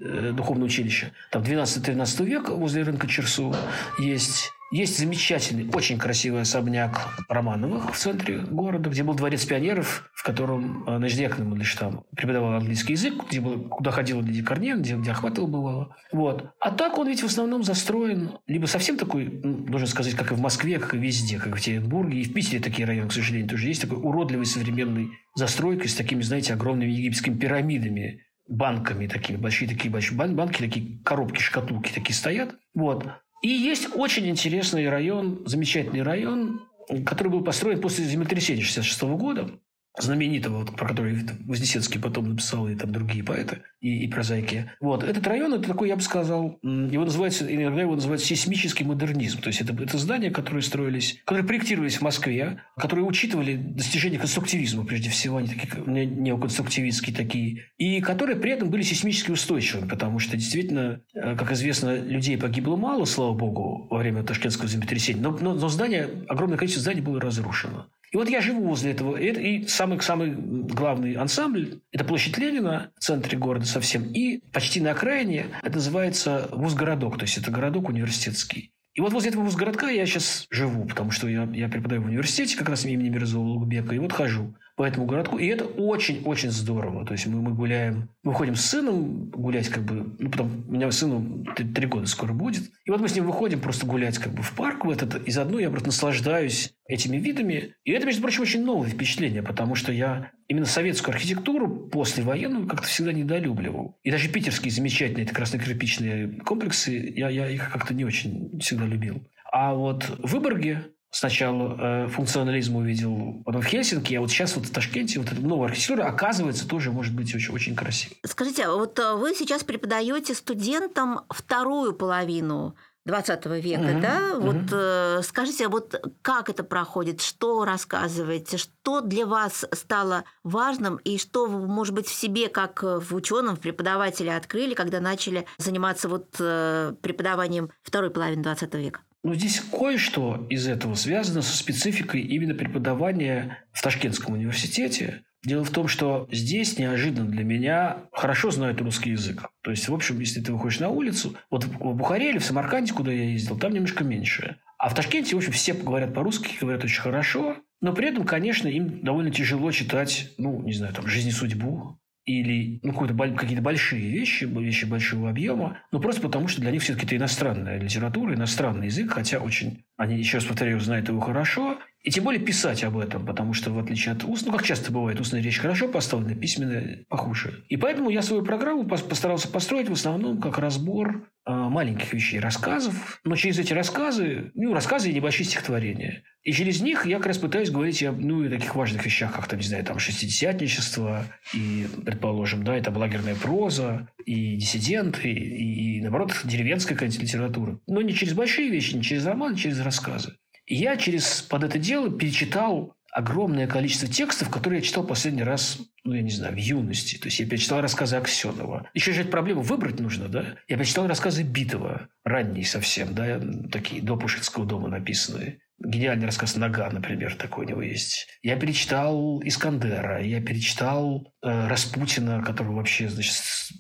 [0.01, 1.13] э, духовное училище.
[1.31, 3.55] Там 12-13 век возле рынка Черсу
[3.99, 10.23] есть есть замечательный, очень красивый особняк Романовых в центре города, где был дворец пионеров, в
[10.25, 15.11] котором э, Яковлевна Мандельштам преподавала английский язык, где был, куда ходила Лидия Корнеевна, где, где
[15.11, 15.97] охватывал бывало.
[16.11, 16.55] Вот.
[16.59, 20.35] А так он ведь в основном застроен либо совсем такой, ну, должен сказать, как и
[20.35, 22.21] в Москве, как и везде, как в Екатеринбурге.
[22.21, 23.83] И в Питере такие районы, к сожалению, тоже есть.
[23.83, 30.17] Такой уродливый современный застройкой с такими, знаете, огромными египетскими пирамидами банками такими, большие такие большие
[30.17, 32.55] банки, такие коробки, шкатулки такие стоят.
[32.75, 33.07] Вот.
[33.43, 36.63] И есть очень интересный район, замечательный район,
[37.05, 39.51] который был построен после землетрясения 66 года
[39.99, 44.71] знаменитого, вот, про который Вознесенский потом написал, и там другие поэты, и, и прозаики.
[44.81, 45.05] Вот.
[45.05, 49.41] Этот район, это такой, я бы сказал, его называют, иногда его называют сейсмический модернизм.
[49.41, 54.85] То есть, это, это здания, которые строились, которые проектировались в Москве, которые учитывали достижения конструктивизма,
[54.85, 60.37] прежде всего, они такие неоконструктивистские такие, и которые при этом были сейсмически устойчивыми, потому что,
[60.37, 65.55] действительно, э, как известно, людей погибло мало, слава богу, во время Ташкентского землетрясения, но, но,
[65.55, 67.89] но здания, огромное количество зданий было разрушено.
[68.13, 69.17] И вот я живу возле этого.
[69.17, 74.05] И, и самый, самый главный ансамбль– это площадь Ленина в центре города совсем.
[74.13, 77.17] И почти на окраине это называется вузгородок.
[77.17, 78.71] То есть, это городок университетский.
[78.95, 82.59] И вот возле этого вузгородка я сейчас живу, потому что я, я преподаю в университете
[82.59, 83.95] как раз имени Мирзова Лугбека.
[83.95, 85.39] И вот хожу по этому городку.
[85.39, 87.05] И это очень-очень здорово.
[87.05, 90.73] То есть мы, мы гуляем, мы выходим с сыном гулять как бы, ну, потом у
[90.73, 92.71] меня сыну три года скоро будет.
[92.85, 95.31] И вот мы с ним выходим просто гулять как бы в парк в этот, и
[95.31, 97.75] заодно я просто наслаждаюсь этими видами.
[97.85, 102.67] И это, между прочим, очень новое впечатление, потому что я именно советскую архитектуру после военную
[102.67, 103.99] как-то всегда недолюбливал.
[104.03, 109.23] И даже питерские замечательные это красно-кирпичные комплексы, я, я их как-то не очень всегда любил.
[109.51, 114.67] А вот в Выборге сначала э, функционализм увидел потом в Хельсинки, а вот сейчас вот
[114.67, 118.17] в Ташкенте вот эта новая архитектура оказывается тоже может быть очень, очень красивой.
[118.25, 124.37] Скажите, а вот э, вы сейчас преподаете студентам вторую половину 20 века, угу, да?
[124.37, 124.47] Угу.
[124.47, 131.19] Вот э, скажите, вот как это проходит, что рассказываете, что для вас стало важным и
[131.19, 136.37] что может быть, в себе, как в ученом, в преподавателе открыли, когда начали заниматься вот
[136.39, 139.01] э, преподаванием второй половины 20 века?
[139.25, 145.23] Но здесь кое-что из этого связано со спецификой именно преподавания в Ташкентском университете.
[145.45, 149.49] Дело в том, что здесь неожиданно для меня хорошо знают русский язык.
[149.63, 152.93] То есть, в общем, если ты выходишь на улицу, вот в Бухаре или в Самарканде,
[152.93, 154.57] куда я ездил, там немножко меньше.
[154.79, 157.57] А в Ташкенте, в общем, все говорят по-русски, говорят очень хорошо.
[157.81, 161.99] Но при этом, конечно, им довольно тяжело читать, ну, не знаю, там, «Жизнь и судьбу»,
[162.25, 167.07] или ну, какие-то большие вещи, вещи большого объема, но просто потому, что для них все-таки
[167.07, 172.11] это иностранная литература, иностранный язык, хотя очень, они, еще раз повторяю, знают его хорошо, и
[172.11, 175.21] тем более писать об этом, потому что в отличие от уст, ну как часто бывает,
[175.21, 177.65] устная речь хорошо поставлена, письменная похуже.
[177.69, 183.21] И поэтому я свою программу постарался построить в основном как разбор э, маленьких вещей, рассказов,
[183.23, 186.25] но через эти рассказы, ну рассказы и небольшие стихотворения.
[186.43, 189.47] И через них я как раз пытаюсь говорить о ну, и таких важных вещах, как,
[189.47, 196.01] там, не знаю, там, шестидесятничество, и, предположим, да, это лагерная проза, и диссиденты, и, и
[196.01, 197.79] наоборот, деревенская какая-нибудь литература.
[197.87, 200.35] Но не через большие вещи, не через романы, а через рассказы.
[200.67, 205.79] И я через под это дело перечитал огромное количество текстов, которые я читал последний раз,
[206.03, 207.19] ну, я не знаю, в юности.
[207.19, 208.91] То есть я перечитал рассказы Аксенова.
[208.95, 210.57] Еще же эту проблему выбрать нужно, да?
[210.67, 215.61] Я перечитал рассказы Битова, ранние совсем, да, такие, до Пушкинского дома написанные.
[215.79, 218.29] Гениальный рассказ «Нога», например, такой у него есть.
[218.43, 223.35] Я перечитал Искандера, я перечитал Распутина, который вообще, значит,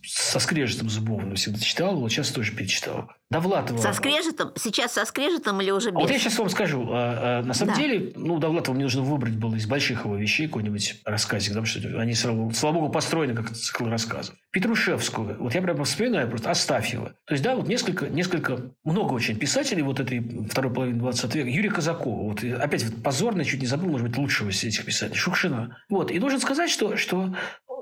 [0.04, 3.08] со скрежетом зубовным всегда читал, вот сейчас тоже перечитал.
[3.32, 3.78] Довлатова.
[3.78, 4.52] Со скрежетом?
[4.56, 5.96] Сейчас со скрежетом или уже без?
[5.96, 6.86] А вот я сейчас вам скажу.
[6.90, 7.80] А, а, на самом да.
[7.80, 11.80] деле, ну, Довлатова мне нужно выбрать было из больших его вещей какой-нибудь рассказик, потому что
[11.98, 14.34] они, слава богу, построены как цикл рассказов.
[14.50, 15.38] Петрушевскую.
[15.38, 17.14] Вот я прямо вспоминаю просто Астафьева.
[17.24, 21.48] То есть, да, вот несколько, несколько, много очень писателей вот этой второй половины 20 века.
[21.48, 22.28] Юрий Казакова.
[22.28, 25.16] Вот опять вот позорно, чуть не забыл, может быть, лучшего из этих писателей.
[25.18, 25.78] Шукшина.
[25.88, 26.10] Вот.
[26.10, 27.34] И должен сказать, что, что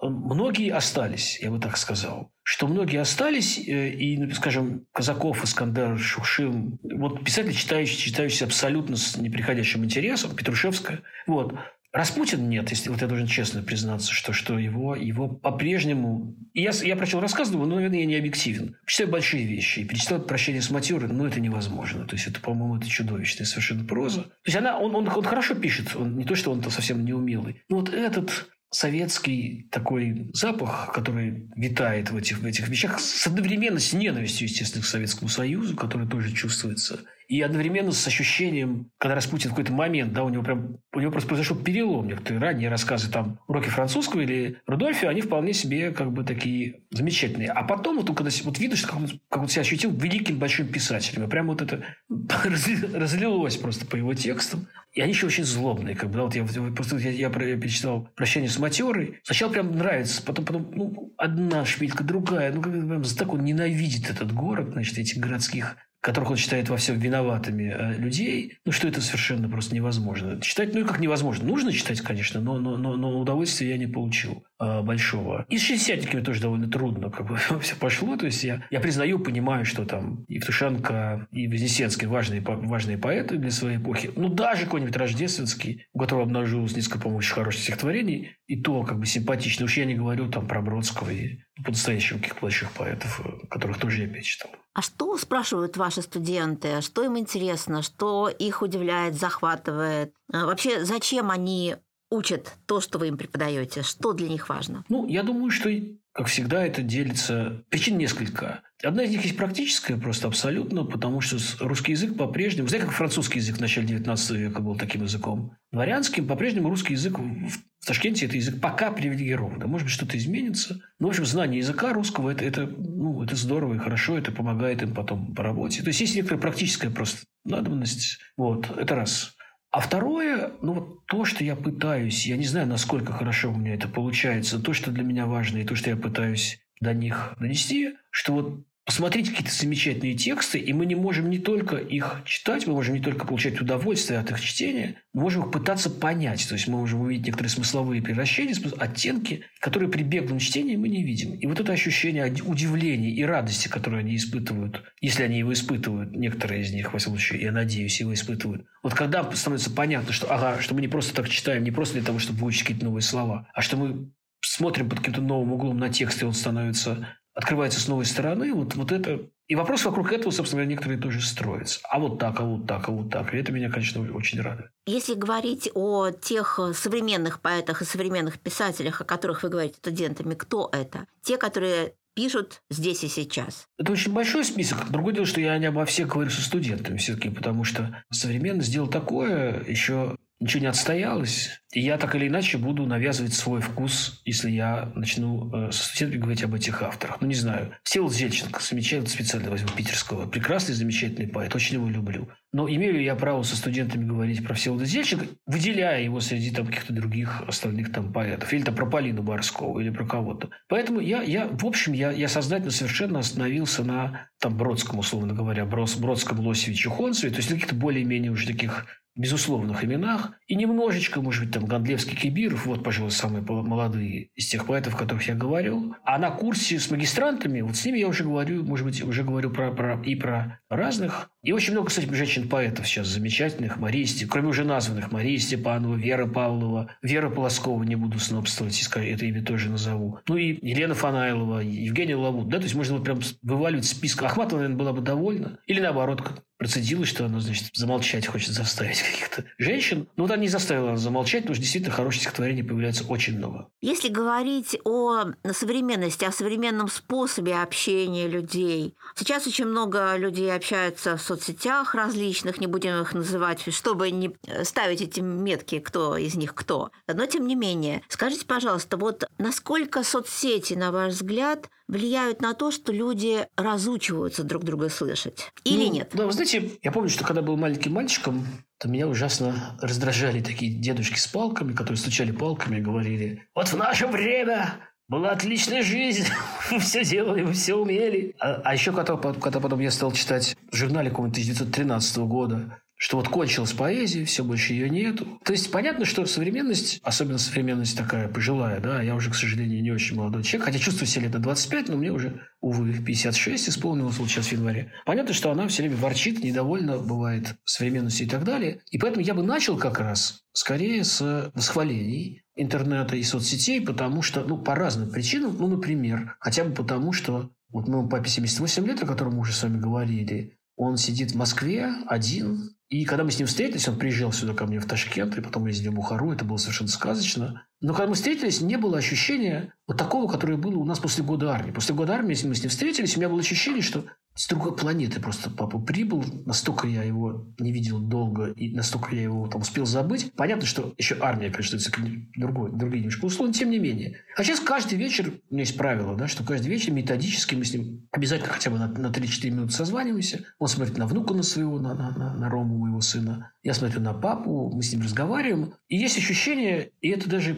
[0.02, 2.32] многие остались, я бы так сказал.
[2.42, 8.96] Что многие остались, э, и, ну, скажем, Казаков, Искандер, Шукшин, вот писатели, читающие, читающие абсолютно
[8.96, 11.54] с неприходящим интересом, Петрушевская, вот,
[11.92, 16.36] Распутин нет, если вот я должен честно признаться, что, что его, его по-прежнему...
[16.54, 18.76] Я, я прочел рассказ, думаю, ну, наверное, я не объективен.
[18.86, 22.06] Читаю большие вещи и перечитал «Прощение с матерой», ну, это невозможно.
[22.06, 24.22] То есть, это, по-моему, это чудовищная совершенно проза.
[24.22, 27.64] То есть, она, он, он, он хорошо пишет, он, не то, что он совсем неумелый.
[27.68, 33.92] Но вот этот советский такой запах, который витает в этих, в этих вещах, одновременно с
[33.92, 39.52] ненавистью, естественно, к Советскому Союзу, который тоже чувствуется– и одновременно с ощущением, когда Распутин в
[39.52, 42.08] какой-то момент, да, у него прям, у него просто произошел перелом.
[42.08, 47.50] Некоторые ранние рассказы, там, уроки французского или Рудольфи, они вполне себе как бы такие замечательные.
[47.50, 51.22] А потом, вот, когда вот что как он, как он себя ощутил великим большим писателем.
[51.22, 54.66] И прям вот это разлилось просто по его текстам.
[54.92, 55.94] И они еще очень злобные.
[55.94, 59.20] Как бы, да, вот я, просто я, я, я перечитал «Прощание с матерой».
[59.22, 62.52] Сначала прям нравится, потом, потом ну, одна шпилька, другая.
[62.52, 66.76] Ну, как, прям, так он ненавидит этот город, значит, этих городских которых он считает во
[66.76, 70.40] всем виноватыми э, людей, ну, что это совершенно просто невозможно.
[70.40, 71.46] Читать, ну, и как невозможно.
[71.46, 75.44] Нужно читать, конечно, но, но, но, но удовольствия я не получил э, большого.
[75.50, 78.16] И с шестидесятниками тоже довольно трудно как бы все пошло.
[78.16, 83.50] То есть я, я признаю, понимаю, что там Евтушенко и Вознесенский важные, важные поэты для
[83.50, 84.10] своей эпохи.
[84.16, 88.98] Ну, даже какой-нибудь Рождественский, у которого обнаружилось несколько, по-моему, очень хороших стихотворений, и то как
[88.98, 89.66] бы симпатично.
[89.66, 94.02] Уж я не говорю там про Бродского и по-настоящему каких больших поэтов, э, которых тоже
[94.02, 94.50] я перечитал.
[94.72, 96.80] А что спрашивают ваши студенты?
[96.80, 97.82] Что им интересно?
[97.82, 100.14] Что их удивляет, захватывает?
[100.32, 101.76] А вообще, зачем они
[102.10, 103.82] учат то, что вы им преподаете?
[103.82, 104.84] Что для них важно?
[104.88, 105.70] Ну, я думаю, что,
[106.12, 107.62] как всегда, это делится...
[107.70, 108.62] Причин несколько.
[108.82, 112.68] Одна из них есть практическая, просто абсолютно, потому что русский язык по-прежнему...
[112.68, 115.56] Знаете, как французский язык в начале 19 века был таким языком?
[115.70, 119.60] Дворянским по-прежнему русский язык в Ташкенте это язык пока привилегирован.
[119.68, 120.80] Может быть, что-то изменится.
[120.98, 124.82] Но, в общем, знание языка русского это, это, ну, это здорово и хорошо, это помогает
[124.82, 125.82] им потом по работе.
[125.82, 128.18] То есть есть некоторая практическая просто надобность.
[128.36, 129.34] Вот, это раз.
[129.70, 133.74] А второе, ну вот то, что я пытаюсь, я не знаю, насколько хорошо у меня
[133.74, 137.94] это получается, то, что для меня важно, и то, что я пытаюсь до них донести,
[138.10, 142.72] что вот посмотреть какие-то замечательные тексты, и мы не можем не только их читать, мы
[142.72, 146.44] можем не только получать удовольствие от их чтения, мы можем их пытаться понять.
[146.48, 151.04] То есть мы можем увидеть некоторые смысловые превращения, оттенки, которые при беглом чтении мы не
[151.04, 151.34] видим.
[151.34, 156.62] И вот это ощущение удивления и радости, которое они испытывают, если они его испытывают, некоторые
[156.62, 158.66] из них, во всяком случае, я надеюсь, его испытывают.
[158.82, 162.04] Вот когда становится понятно, что, ага, что мы не просто так читаем, не просто для
[162.04, 165.90] того, чтобы выучить какие-то новые слова, а что мы смотрим под каким-то новым углом на
[165.90, 169.20] текст, и он становится открывается с новой стороны, вот, вот это...
[169.48, 171.80] И вопрос вокруг этого, собственно говоря, некоторые тоже строятся.
[171.90, 173.34] А вот так, а вот так, а вот так.
[173.34, 174.70] И это меня, конечно, очень радует.
[174.86, 180.70] Если говорить о тех современных поэтах и современных писателях, о которых вы говорите студентами, кто
[180.72, 181.06] это?
[181.22, 183.66] Те, которые пишут здесь и сейчас.
[183.78, 184.90] Это очень большой список.
[184.90, 188.88] Другое дело, что я не обо всех говорю со студентами все-таки, потому что современность сделал
[188.88, 191.60] такое еще ничего не отстоялось.
[191.72, 196.20] И я так или иначе буду навязывать свой вкус, если я начну э, со студентами
[196.20, 197.20] говорить об этих авторах.
[197.20, 197.76] Ну, не знаю.
[197.84, 200.26] Всеволод Зельченко, замечательный, специально возьму питерского.
[200.26, 202.28] Прекрасный, замечательный поэт, очень его люблю.
[202.52, 206.66] Но имею ли я право со студентами говорить про Всеволода Зельченко, выделяя его среди там
[206.66, 208.52] каких-то других остальных там поэтов?
[208.52, 210.50] Или там про Полину Барскову, или про кого-то.
[210.68, 215.64] Поэтому я, я в общем, я, я сознательно совершенно остановился на там Бродском, условно говоря,
[215.64, 218.86] Бродском, Лосеве, Чухонцеве, то есть каких-то более-менее уже таких
[219.20, 224.66] безусловных именах, и немножечко, может быть, там Гондлевский, Кибиров, вот, пожалуй, самые молодые из тех
[224.66, 225.94] поэтов, о которых я говорил.
[226.04, 229.50] А на курсе с магистрантами, вот с ними я уже говорю, может быть, уже говорю
[229.50, 231.30] про, про, и про разных.
[231.42, 233.78] И очень много, кстати, женщин-поэтов сейчас замечательных.
[233.78, 239.26] Мария Степанова, кроме уже названных, Мария Степанова, Вера Павлова, Вера Полоскова, не буду снобствовать, это
[239.26, 240.18] имя тоже назову.
[240.28, 244.22] Ну и Елена Фанайлова, Евгения Лавут, да, то есть можно вот прям вываливать список.
[244.24, 245.58] Ахматова, наверное, была бы довольна.
[245.66, 250.06] Или наоборот, процедила, что она, значит, замолчать хочет заставить каких-то женщин.
[250.16, 253.68] Но вот она не заставила она замолчать, потому что действительно хороших стихотворений появляется очень много.
[253.80, 261.22] Если говорить о современности, о современном способе общения людей, сейчас очень много людей общаются в
[261.22, 266.90] соцсетях различных, не будем их называть, чтобы не ставить эти метки, кто из них кто.
[267.06, 272.70] Но тем не менее, скажите, пожалуйста, вот насколько соцсети, на ваш взгляд, влияют на то,
[272.70, 275.50] что люди разучиваются друг друга слышать?
[275.64, 276.10] Или ну, нет?
[276.14, 278.46] Да, вы знаете, я помню, что когда был маленьким мальчиком,
[278.78, 283.76] то меня ужасно раздражали такие дедушки с палками, которые стучали палками и говорили, вот в
[283.76, 284.74] наше время
[285.08, 286.26] была отличная жизнь,
[286.70, 288.34] мы все делали, мы все умели.
[288.38, 293.16] А, а еще когда, когда потом я стал читать в журнале какого-нибудь 1913 года что
[293.16, 295.40] вот кончилась поэзия, все больше ее нету.
[295.42, 299.90] То есть понятно, что современность, особенно современность такая пожилая, да, я уже, к сожалению, не
[299.90, 304.18] очень молодой человек, хотя чувствую себя лет на 25, но мне уже, увы, 56 исполнилось
[304.18, 304.92] вот сейчас в январе.
[305.06, 308.80] Понятно, что она все время ворчит, недовольна бывает современностью и так далее.
[308.90, 314.44] И поэтому я бы начал как раз скорее с восхвалений интернета и соцсетей, потому что,
[314.44, 319.02] ну, по разным причинам, ну, например, хотя бы потому, что вот моему папе 78 лет,
[319.02, 323.30] о котором мы уже с вами говорили, он сидит в Москве один, и когда мы
[323.30, 326.32] с ним встретились, он приезжал сюда ко мне в Ташкент, и потом ездил в Бухару,
[326.32, 327.64] это было совершенно сказочно.
[327.80, 331.52] Но когда мы встретились, не было ощущения вот такого, которое было у нас после года
[331.52, 331.70] армии.
[331.70, 334.74] После года армии, если мы с ним встретились, у меня было ощущение, что с другой
[334.76, 336.24] планеты просто папа прибыл.
[336.46, 340.32] Настолько я его не видел долго, и настолько я его там успел забыть.
[340.34, 341.90] Понятно, что еще армия, конечно, это
[342.36, 344.18] другой, другие немножко условия, тем не менее.
[344.36, 347.74] А сейчас каждый вечер, у меня есть правило, да, что каждый вечер методически мы с
[347.74, 350.44] ним обязательно хотя бы на, на 3-4 минуты созваниваемся.
[350.58, 353.52] Он смотрит на внука на своего, на, на, на, на Рому, моего сына.
[353.62, 355.74] Я смотрю на папу, мы с ним разговариваем.
[355.88, 357.52] И есть ощущение, и это даже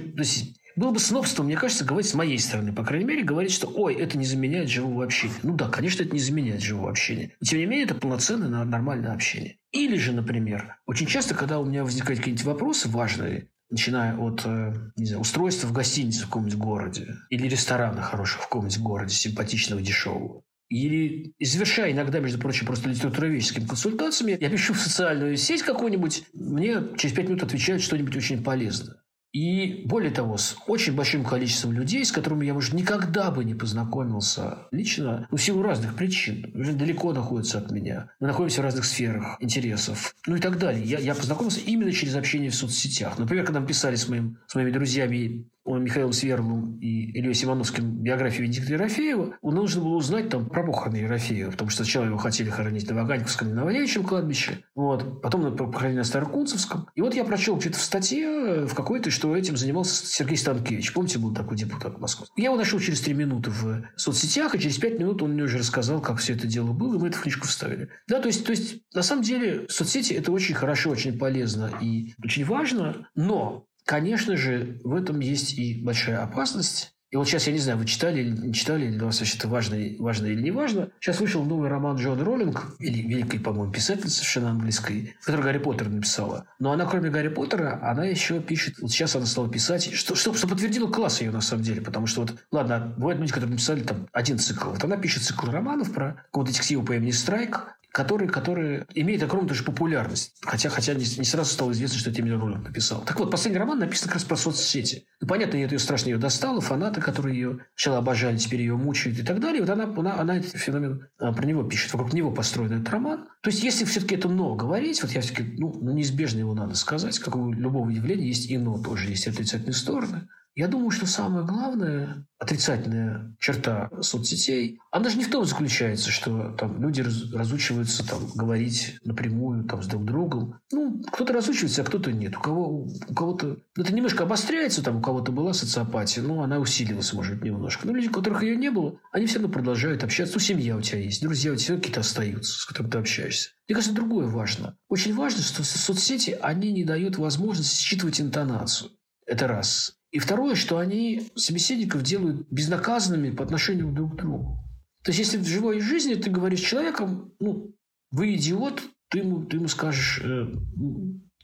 [0.76, 3.94] было бы снобством, мне кажется, говорить с моей стороны, по крайней мере, говорить, что ой,
[3.94, 5.34] это не заменяет живого общения.
[5.42, 7.32] Ну да, конечно, это не заменяет живого общения.
[7.40, 9.58] Но, тем не менее, это полноценное нормальное общение.
[9.72, 14.74] Или же, например, очень часто, когда у меня возникают какие-нибудь вопросы важные, начиная от э,
[14.96, 19.80] не знаю, устройства в гостинице в каком-нибудь городе или ресторана хорошего в каком-нибудь городе, симпатичного,
[19.80, 26.24] дешевого, или завершая иногда, между прочим, просто литературоведческими консультациями, я пишу в социальную сеть какую-нибудь,
[26.32, 29.01] мне через пять минут отвечают что-нибудь очень полезное.
[29.32, 33.54] И более того, с очень большим количеством людей, с которыми я уже никогда бы не
[33.54, 38.10] познакомился лично, ну, в силу разных причин, уже далеко находятся от меня.
[38.20, 40.84] Мы находимся в разных сферах интересов, ну и так далее.
[40.84, 43.18] Я, я познакомился именно через общение в соцсетях.
[43.18, 48.44] Например, когда мы писали с, моим, с моими друзьями Михаилом Сверловым и Ильей Симоновским биографию
[48.44, 52.88] Венедикта Ерофеева, нужно было узнать там про похороны Ерофеева, потому что сначала его хотели хоронить
[52.88, 56.88] на Ваганьковском и Новоевичьем кладбище, вот, потом похоронили на Старокунцевском.
[56.94, 60.92] И вот я прочел где-то в статье э, в какой-то, что этим занимался Сергей Станкевич.
[60.92, 62.42] Помните, был такой депутат московский.
[62.42, 65.58] Я его нашел через три минуты в соцсетях, и через пять минут он мне уже
[65.58, 67.88] рассказал, как все это дело было, и мы эту книжку вставили.
[68.08, 72.14] Да, то есть, то есть на самом деле соцсети– это очень хорошо, очень полезно и
[72.22, 76.96] очень важно, но Конечно же, в этом есть и большая опасность.
[77.12, 79.36] И вот сейчас, я не знаю, вы читали или не читали, или для вас вообще
[79.36, 80.88] это важно, важно или не важно.
[80.98, 85.90] Сейчас вышел новый роман Джон Роллинг, или великой, по-моему, писатель совершенно английской, который Гарри Поттер
[85.90, 86.46] написала.
[86.58, 90.32] Но она, кроме Гарри Поттера, она еще пишет, вот сейчас она стала писать, что, что,
[90.32, 93.82] что подтвердило класс ее на самом деле, потому что вот, ладно, бывают люди, которые написали
[93.82, 94.70] там один цикл.
[94.70, 99.50] Вот она пишет цикл романов про какого-то детектива по имени Страйк, который, который имеет огромную
[99.50, 100.34] тоже популярность.
[100.40, 103.02] Хотя, хотя не, не сразу стало известно, что это именно Роллинг написал.
[103.02, 105.04] Так вот, последний роман написан как раз про соцсети.
[105.20, 109.18] Ну, понятно, это ее страшно ее достало, фанаты, которые ее сначала обожали, теперь ее мучают
[109.18, 109.60] и так далее.
[109.60, 111.92] Вот она, она, она этот феномен а, про него пишет.
[111.92, 113.28] Вокруг него построен этот роман.
[113.42, 116.74] То есть, если все-таки это «но» говорить, вот я все-таки, ну, ну, неизбежно его надо
[116.74, 120.28] сказать, как у любого явления есть и «но» тоже, есть отрицательные стороны.
[120.54, 126.50] Я думаю, что самое главное, отрицательная черта соцсетей, она даже не в том заключается, что
[126.58, 130.60] там люди раз, разучиваются там, говорить напрямую там, с друг другом.
[130.70, 132.36] Ну, кто-то разучивается, а кто-то нет.
[132.36, 133.56] У, кого, у кого-то...
[133.78, 137.86] Это немножко обостряется, там у кого-то была социопатия, но она усилилась, может, немножко.
[137.86, 140.34] Но люди, у которых ее не было, они все равно продолжают общаться.
[140.34, 143.50] Ну, семья у тебя есть, друзья у тебя какие-то остаются, с которыми ты общаешься.
[143.66, 144.76] Мне кажется, другое важно.
[144.88, 148.90] Очень важно, что соцсети, они не дают возможность считывать интонацию.
[149.24, 149.96] Это раз.
[150.12, 154.62] И второе, что они собеседников делают безнаказанными по отношению друг к другу.
[155.02, 157.74] То есть, если в живой жизни ты говоришь с человеком, ну,
[158.10, 160.46] вы идиот, ты ему, ты ему скажешь, э,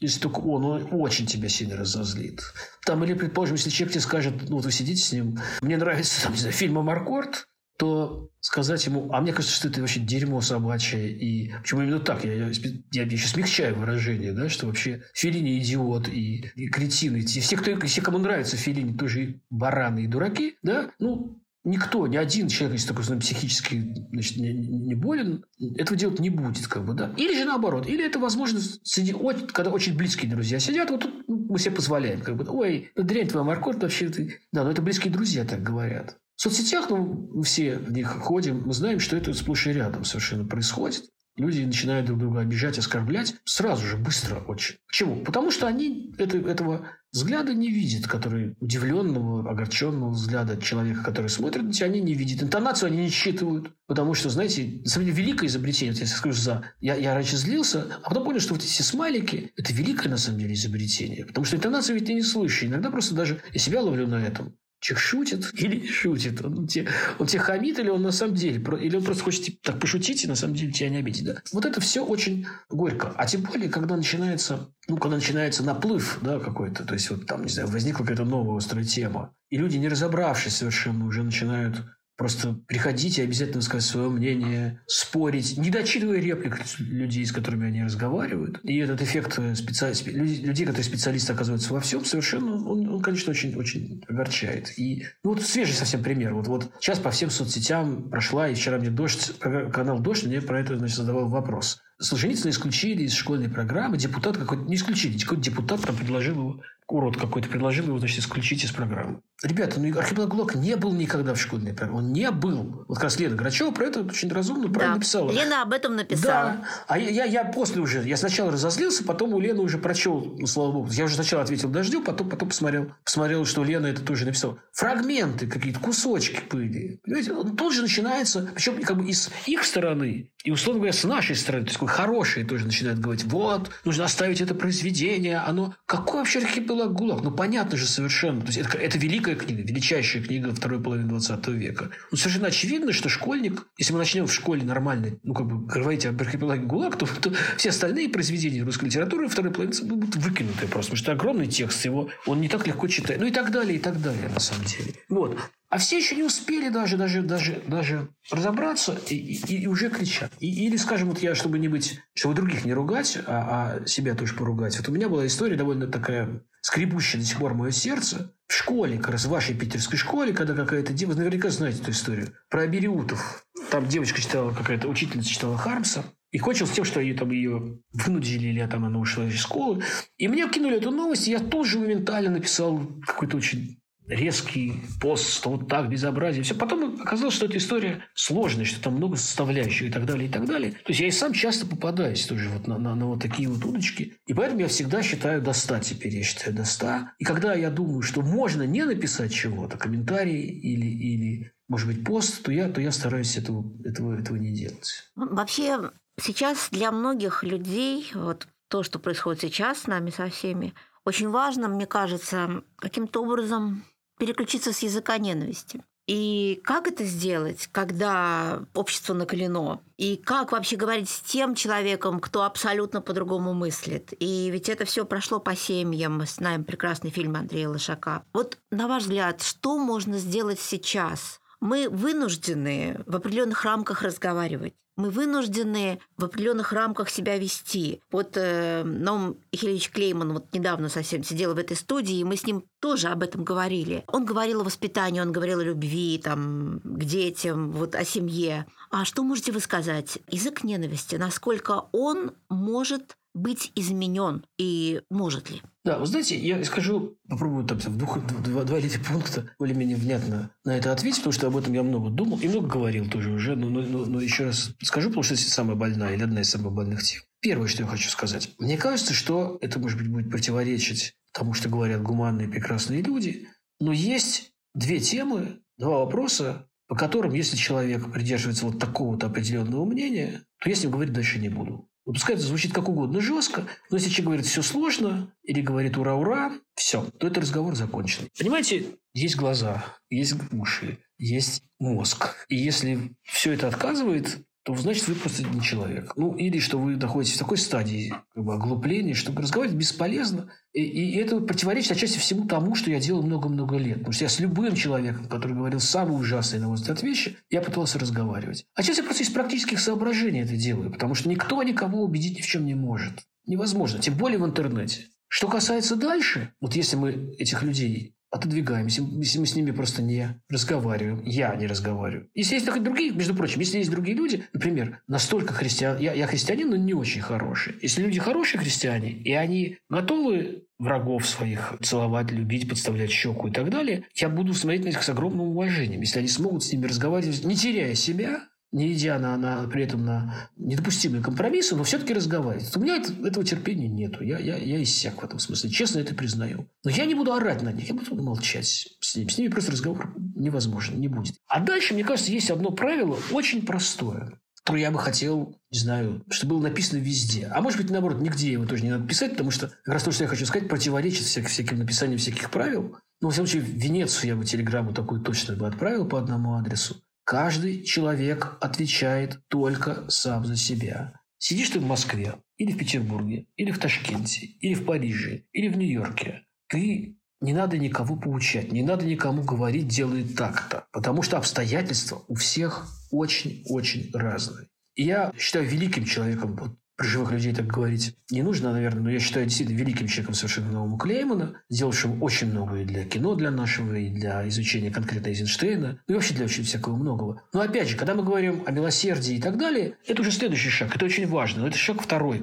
[0.00, 2.40] если только он, он очень тебя сильно разозлит.
[2.84, 6.22] Там, или, предположим, если человек тебе скажет, ну, вот вы сидите с ним, мне нравится,
[6.22, 7.48] там, не знаю, фильм «Амаркорд»,
[7.78, 12.24] то сказать ему, а мне кажется, что это вообще дерьмо собачье, и почему именно так,
[12.24, 12.50] я, я,
[12.92, 17.78] я еще смягчаю выражение, да, что вообще Филини идиот и, и кретин, и все, кто,
[17.86, 22.78] все, кому нравится Филини, тоже и бараны, и дураки, да, ну, никто, ни один человек,
[22.78, 25.44] если такой знаем, психически значит, не, не болен,
[25.76, 27.14] этого делать не будет, как бы, да.
[27.16, 29.14] Или же наоборот, или это возможно, среди,
[29.52, 33.44] когда очень близкие друзья сидят, вот тут мы себе позволяем, как бы, ой, дрянь твоя
[33.44, 34.40] морковь, вообще, ты...
[34.52, 36.18] да, но это близкие друзья так говорят.
[36.38, 40.44] В соцсетях, ну, все в них ходим, мы знаем, что это сплошь и рядом совершенно
[40.44, 41.02] происходит.
[41.36, 44.76] Люди начинают друг друга обижать, оскорблять сразу же, быстро очень.
[44.86, 45.16] Почему?
[45.24, 51.64] Потому что они это, этого взгляда не видят, который удивленного, огорченного взгляда человека, который смотрит
[51.64, 52.40] на тебя, они не видят.
[52.44, 53.72] Интонацию они не считывают.
[53.88, 56.62] Потому что, знаете, на самом деле, великое изобретение, вот я скажу за...
[56.78, 60.38] Я, я раньше злился, а потом понял, что вот эти смайлики– это великое, на самом
[60.38, 61.24] деле, изобретение.
[61.24, 62.62] Потому что интонацию ведь ты не слышишь.
[62.62, 64.56] Иногда просто даже я себя ловлю на этом.
[64.80, 66.44] Человек шутит или не шутит?
[66.44, 68.62] Он тебе, он тебе хамит или он на самом деле?
[68.80, 71.24] Или он просто хочет типа, так пошутить и на самом деле тебя не обидеть?
[71.24, 71.42] Да?
[71.52, 73.12] Вот это все очень горько.
[73.16, 77.42] А тем более, когда начинается, ну, когда начинается наплыв да, какой-то, то есть вот там,
[77.44, 81.84] не знаю, возникла какая-то новая острая тема, и люди, не разобравшись совершенно, уже начинают
[82.18, 88.58] Просто приходите, обязательно сказать свое мнение, спорить, не дочитывая реплик людей, с которыми они разговаривают.
[88.64, 90.10] И этот эффект специ...
[90.10, 94.76] людей, которые специалисты оказываются во всем, совершенно, он, он конечно, очень, очень огорчает.
[94.76, 96.34] И ну, вот свежий совсем пример.
[96.34, 100.58] Вот, вот сейчас по всем соцсетям прошла, и вчера мне дождь, канал «Дождь» мне про
[100.58, 101.80] это значит, задавал вопрос.
[102.00, 103.96] Солженицына исключили из школьной программы.
[103.96, 108.64] Депутат какой-то, не исключили, какой-то депутат там предложил его урод какой-то предложил его, значит, исключить
[108.64, 109.20] из программы.
[109.40, 111.98] Ребята, ну архипелаг Глок не был никогда в школьной программе.
[111.98, 112.84] Он не был.
[112.88, 114.98] Вот как раз Лена Грачева про это очень разумно правильно да.
[114.98, 115.30] написала.
[115.30, 116.56] Лена об этом написала.
[116.60, 116.68] Да.
[116.88, 120.46] А я, я, я после уже, я сначала разозлился, потом у Лены уже прочел, ну,
[120.48, 120.88] слава богу.
[120.90, 124.58] Я уже сначала ответил дождю, потом, потом посмотрел, посмотрел, что Лена это тоже написала.
[124.72, 127.00] Фрагменты какие-то, кусочки были.
[127.04, 131.04] Понимаете, он тут же начинается, причем как бы из их стороны, и, условно говоря, с
[131.04, 135.74] нашей стороны, то есть такой хороший тоже начинает говорить, вот, нужно оставить это произведение, оно...
[135.84, 137.22] Какой вообще архипелаг ГУЛАГ?
[137.22, 138.40] Ну, понятно же совершенно.
[138.40, 138.98] То есть, это, это
[139.28, 141.90] великая книга, величайшая книга второй половины 20 века.
[142.10, 146.06] Ну, совершенно очевидно, что школьник, если мы начнем в школе нормально, ну, как бы говорить
[146.06, 150.92] об архипелаге ГУЛАГ, то, то все остальные произведения русской литературы второй половины будут выкинуты просто,
[150.92, 153.20] потому что огромный текст его, он не так легко читает.
[153.20, 154.94] Ну, и так далее, и так далее, на самом деле.
[155.08, 155.38] Вот.
[155.70, 160.32] А все еще не успели даже, даже, даже, даже разобраться и, и, и уже кричат.
[160.40, 164.14] И, или, скажем, вот я, чтобы не быть, чтобы других не ругать, а, а себя
[164.14, 164.78] тоже поругать.
[164.78, 168.34] Вот у меня была история довольно такая скребущая до сих пор мое сердце.
[168.46, 171.90] В школе, как раз в вашей питерской школе, когда какая-то девушка, вы наверняка знаете эту
[171.90, 173.44] историю, про Абериутов.
[173.70, 176.04] Там девочка читала, какая-то учительница читала Хармса.
[176.30, 179.82] И кончилось тем, что ее, там, ее вынудили, или там она ушла из школы.
[180.18, 185.50] И мне кинули эту новость, и я тоже моментально написал какой-то очень резкий пост, что
[185.50, 186.42] вот так, безобразие.
[186.42, 186.54] Все.
[186.54, 190.46] Потом оказалось, что эта история сложная, что там много составляющих и так далее, и так
[190.46, 190.72] далее.
[190.72, 193.64] То есть я и сам часто попадаюсь тоже вот на, на, на вот такие вот
[193.64, 194.14] удочки.
[194.26, 196.86] И поэтому я всегда считаю до 100 теперь, я считаю до 100.
[197.18, 202.42] И когда я думаю, что можно не написать чего-то, комментарий или, или может быть, пост,
[202.42, 205.10] то я, то я стараюсь этого, этого, этого не делать.
[205.16, 205.90] Вообще,
[206.20, 211.68] сейчас для многих людей вот то, что происходит сейчас с нами со всеми, очень важно,
[211.68, 213.84] мне кажется, каким-то образом
[214.18, 215.82] переключиться с языка ненависти.
[216.08, 219.82] И как это сделать, когда общество наколено?
[219.98, 224.14] И как вообще говорить с тем человеком, кто абсолютно по-другому мыслит?
[224.18, 226.16] И ведь это все прошло по семьям.
[226.16, 228.22] Мы знаем прекрасный фильм Андрея Лошака.
[228.32, 231.37] Вот, на ваш взгляд, что можно сделать сейчас?
[231.60, 238.02] Мы вынуждены в определенных рамках разговаривать мы вынуждены в определенных рамках себя вести.
[238.10, 242.44] Вот э, Ном Хильевич Клейман вот недавно совсем сидел в этой студии, и мы с
[242.44, 244.02] ним тоже об этом говорили.
[244.08, 248.66] Он говорил о воспитании, он говорил о любви, там, к детям, вот о семье.
[248.90, 250.18] А что можете вы сказать?
[250.28, 255.62] Язык ненависти, насколько он может быть изменен и может ли?
[255.88, 259.96] Да, вы знаете, я скажу, попробую там в двух, два, два или три пункта более-менее
[259.96, 263.30] внятно на это ответить, потому что об этом я много думал и много говорил тоже
[263.30, 266.42] уже, но, но, но, но еще раз скажу, потому что это самая больная или одна
[266.42, 267.22] из самых больных тем.
[267.40, 268.50] Первое, что я хочу сказать.
[268.58, 273.48] Мне кажется, что это, может быть, будет противоречить тому, что говорят гуманные прекрасные люди,
[273.80, 280.42] но есть две темы, два вопроса, по которым, если человек придерживается вот такого-то определенного мнения,
[280.60, 281.88] то я с ним говорить дальше не буду.
[282.08, 285.98] Вот пускай это звучит как угодно жестко, но если человек говорит «все сложно» или говорит
[285.98, 288.30] «ура-ура», все, то это разговор закончен.
[288.38, 292.46] Понимаете, есть глаза, есть уши, есть мозг.
[292.48, 294.38] И если все это отказывает,
[294.68, 296.12] то значит вы просто не человек.
[296.14, 300.52] Ну, или что вы находитесь в такой стадии как бы, оглупления, что разговаривать бесполезно.
[300.74, 304.00] И, и это противоречит отчасти всему тому, что я делал много-много лет.
[304.00, 307.62] Потому что я с любым человеком, который говорил самые ужасные, на мой взгляд, вещи, я
[307.62, 308.66] пытался разговаривать.
[308.74, 312.42] А сейчас я просто из практических соображений это делаю, потому что никто никого убедить ни
[312.42, 313.22] в чем не может.
[313.46, 315.06] Невозможно, тем более в интернете.
[315.28, 320.40] Что касается дальше, вот если мы этих людей отодвигаемся, если мы с ними просто не
[320.50, 321.22] разговариваем.
[321.24, 322.28] Я не разговариваю.
[322.34, 325.98] Если есть другие, между прочим, если есть другие люди, например, настолько христиан...
[325.98, 327.74] Я, я христианин, но не очень хороший.
[327.80, 333.70] Если люди хорошие христиане, и они готовы врагов своих целовать, любить, подставлять щеку и так
[333.70, 336.00] далее, я буду смотреть на них с огромным уважением.
[336.00, 340.04] Если они смогут с ними разговаривать, не теряя себя, не идя на, на, при этом
[340.04, 342.76] на недопустимые компромиссы, но все-таки разговаривать.
[342.76, 344.22] У меня это, этого терпения нету.
[344.22, 345.70] Я, я, я иссяк в этом смысле.
[345.70, 346.68] Честно это признаю.
[346.84, 347.88] Но я не буду орать на них.
[347.88, 348.66] Я буду молчать
[349.00, 349.28] с ними.
[349.28, 351.36] С ними просто разговор невозможен, не будет.
[351.46, 354.38] А дальше, мне кажется, есть одно правило очень простое
[354.68, 357.46] которое я бы хотел, не знаю, чтобы было написано везде.
[357.46, 360.12] А может быть, наоборот, нигде его тоже не надо писать, потому что как раз то,
[360.12, 362.98] что я хочу сказать, противоречит всяким, всяким написаниям всяких правил.
[363.22, 366.54] Но, во всяком случае, в Венецию я бы телеграмму такую точно бы отправил по одному
[366.54, 367.02] адресу.
[367.28, 371.20] Каждый человек отвечает только сам за себя.
[371.36, 375.76] Сидишь ты в Москве, или в Петербурге, или в Ташкенте, или в Париже, или в
[375.76, 376.46] Нью-Йорке.
[376.68, 382.34] Ты не надо никого поучать, не надо никому говорить «делай так-то», потому что обстоятельства у
[382.34, 384.68] всех очень-очень разные.
[384.94, 389.10] И я считаю великим человеком вот, про живых людей так говорить не нужно, наверное, но
[389.10, 393.52] я считаю действительно великим человеком совершенно нового Клеймана, сделавшим очень много и для кино для
[393.52, 397.40] нашего, и для изучения конкретно Эйзенштейна, ну и вообще для очень всякого многого.
[397.54, 400.94] Но опять же, когда мы говорим о милосердии и так далее, это уже следующий шаг,
[400.94, 402.42] это очень важно, но это шаг второй.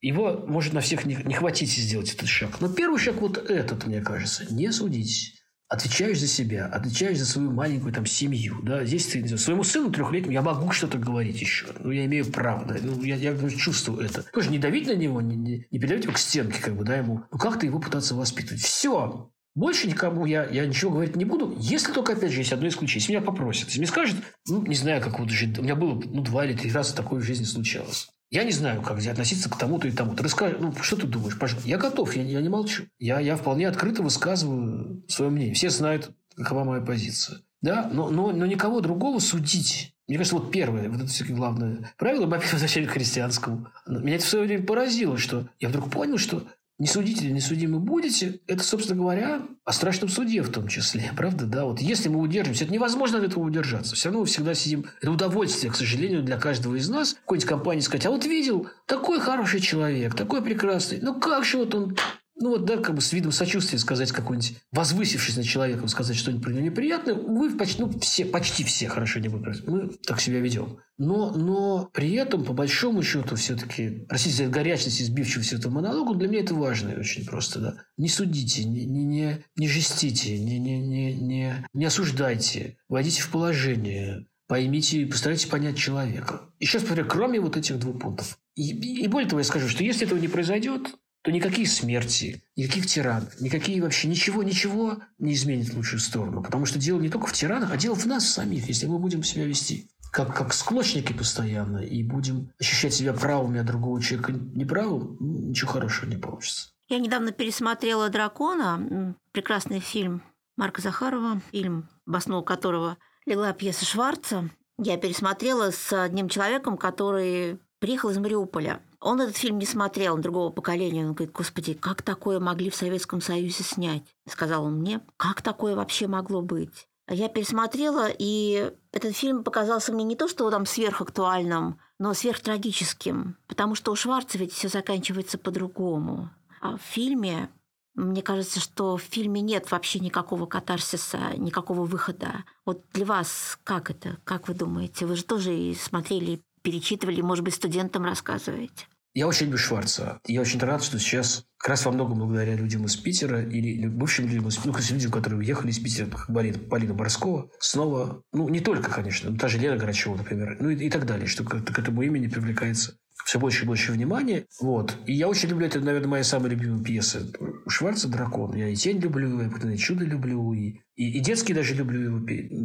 [0.00, 2.60] Его может на всех не, не хватить сделать этот шаг.
[2.60, 5.41] Но первый шаг вот этот, мне кажется, не судить
[5.72, 9.90] отвечаешь за себя, отвечаешь за свою маленькую там семью, да, здесь ты, знаю, своему сыну
[9.90, 14.04] трехлетнему я могу что-то говорить еще, ну, я имею право, да, ну, я, я чувствую
[14.04, 14.22] это.
[14.34, 16.96] Тоже не давить на него, не, не, не передавить его к стенке, как бы, да,
[16.96, 18.60] ему, ну, как-то его пытаться воспитывать.
[18.60, 22.68] Все, больше никому я, я ничего говорить не буду, если только, опять же, есть одно
[22.68, 23.00] исключение.
[23.00, 24.16] Если меня попросят, если мне скажут,
[24.46, 25.58] ну, не знаю, как вот жить.
[25.58, 28.08] У меня было ну, два или три раза такое в жизни случалось.
[28.32, 30.24] Я не знаю, как относиться к тому-то и тому-то.
[30.24, 31.38] Расскажи, ну, что ты думаешь?
[31.38, 31.68] Пожалуйста.
[31.68, 32.84] Я готов, я, я не молчу.
[32.98, 35.52] Я, я вполне открыто высказываю свое мнение.
[35.52, 37.40] Все знают, какова моя позиция.
[37.60, 39.94] Да, но, но, но никого другого судить.
[40.08, 43.68] Мне кажется, вот первое, вот это все главное правило, мы опять возвращаемся к христианскому.
[43.86, 46.42] Меня это в свое время поразило, что я вдруг понял, что
[46.78, 51.12] не судите не судимы будете, это, собственно говоря, о страшном суде в том числе.
[51.16, 51.64] Правда, да?
[51.64, 53.94] Вот если мы удержимся, это невозможно от этого удержаться.
[53.94, 54.86] Все равно мы всегда сидим.
[55.00, 57.14] Это удовольствие, к сожалению, для каждого из нас.
[57.14, 60.98] Какой-нибудь компании сказать, а вот видел, такой хороший человек, такой прекрасный.
[61.00, 61.96] Ну как же вот он
[62.42, 66.42] ну вот, да, как бы с видом сочувствия сказать какой-нибудь, возвысившись над человеком, сказать что-нибудь
[66.42, 69.64] про него неприятное, вы почти, ну, все, почти все хорошо не будут.
[69.68, 70.78] Мы так себя ведем.
[70.98, 76.18] Но, но при этом, по большому счету, все-таки, простите за горячность и сбивчивость этого монолога,
[76.18, 77.74] для меня это важно и очень просто, да.
[77.96, 83.30] Не судите, не, не, не, не жестите, не, не, не, не, не осуждайте, войдите в
[83.30, 86.50] положение, поймите и постарайтесь понять человека.
[86.58, 88.36] Еще раз повторяю, кроме вот этих двух пунктов.
[88.56, 88.72] И,
[89.04, 93.40] и более того, я скажу, что если этого не произойдет, то никакие смерти, никаких тиранов,
[93.40, 96.42] никакие вообще ничего, ничего не изменит в лучшую сторону.
[96.42, 99.22] Потому что дело не только в тиранах, а дело в нас самих, если мы будем
[99.22, 105.16] себя вести как, как склочники постоянно и будем ощущать себя правыми, а другого человека неправым,
[105.18, 106.68] ну, ничего хорошего не получится.
[106.88, 110.22] Я недавно пересмотрела «Дракона», прекрасный фильм
[110.56, 114.50] Марка Захарова, фильм, в основу которого легла пьеса Шварца.
[114.78, 118.80] Я пересмотрела с одним человеком, который приехал из Мариуполя.
[119.00, 121.04] Он этот фильм не смотрел, он другого поколения.
[121.04, 124.04] Он говорит, господи, как такое могли в Советском Союзе снять?
[124.28, 126.86] Сказал он мне, как такое вообще могло быть?
[127.10, 133.74] Я пересмотрела, и этот фильм показался мне не то, что там сверхактуальным, но сверхтрагическим, потому
[133.74, 136.30] что у Шварца ведь все заканчивается по-другому.
[136.60, 137.50] А в фильме
[137.94, 142.44] мне кажется, что в фильме нет вообще никакого катарсиса, никакого выхода.
[142.64, 144.18] Вот для вас как это?
[144.22, 145.04] Как вы думаете?
[145.04, 148.86] Вы же тоже и смотрели, перечитывали, может быть, студентам рассказываете?
[149.14, 150.20] Я очень люблю Шварца.
[150.26, 154.26] Я очень рад, что сейчас как раз во многом благодаря людям из Питера или бывшим
[154.26, 158.60] людям из ну, людям, которые уехали из Питера, как Полина, Полина Борскова, снова, ну, не
[158.60, 161.62] только, конечно, но та же Лена Грачева, например, ну и, и так далее, что к,
[161.62, 164.46] к этому имени привлекается все больше и больше внимания.
[164.60, 164.96] Вот.
[165.06, 167.30] И я очень люблю, это, наверное, моя самая любимая пьеса.
[167.68, 168.54] Шварца «Дракон».
[168.54, 172.20] Я и «Тень» люблю, и «Обыкновенное чудо» люблю, и, и, и детские даже люблю его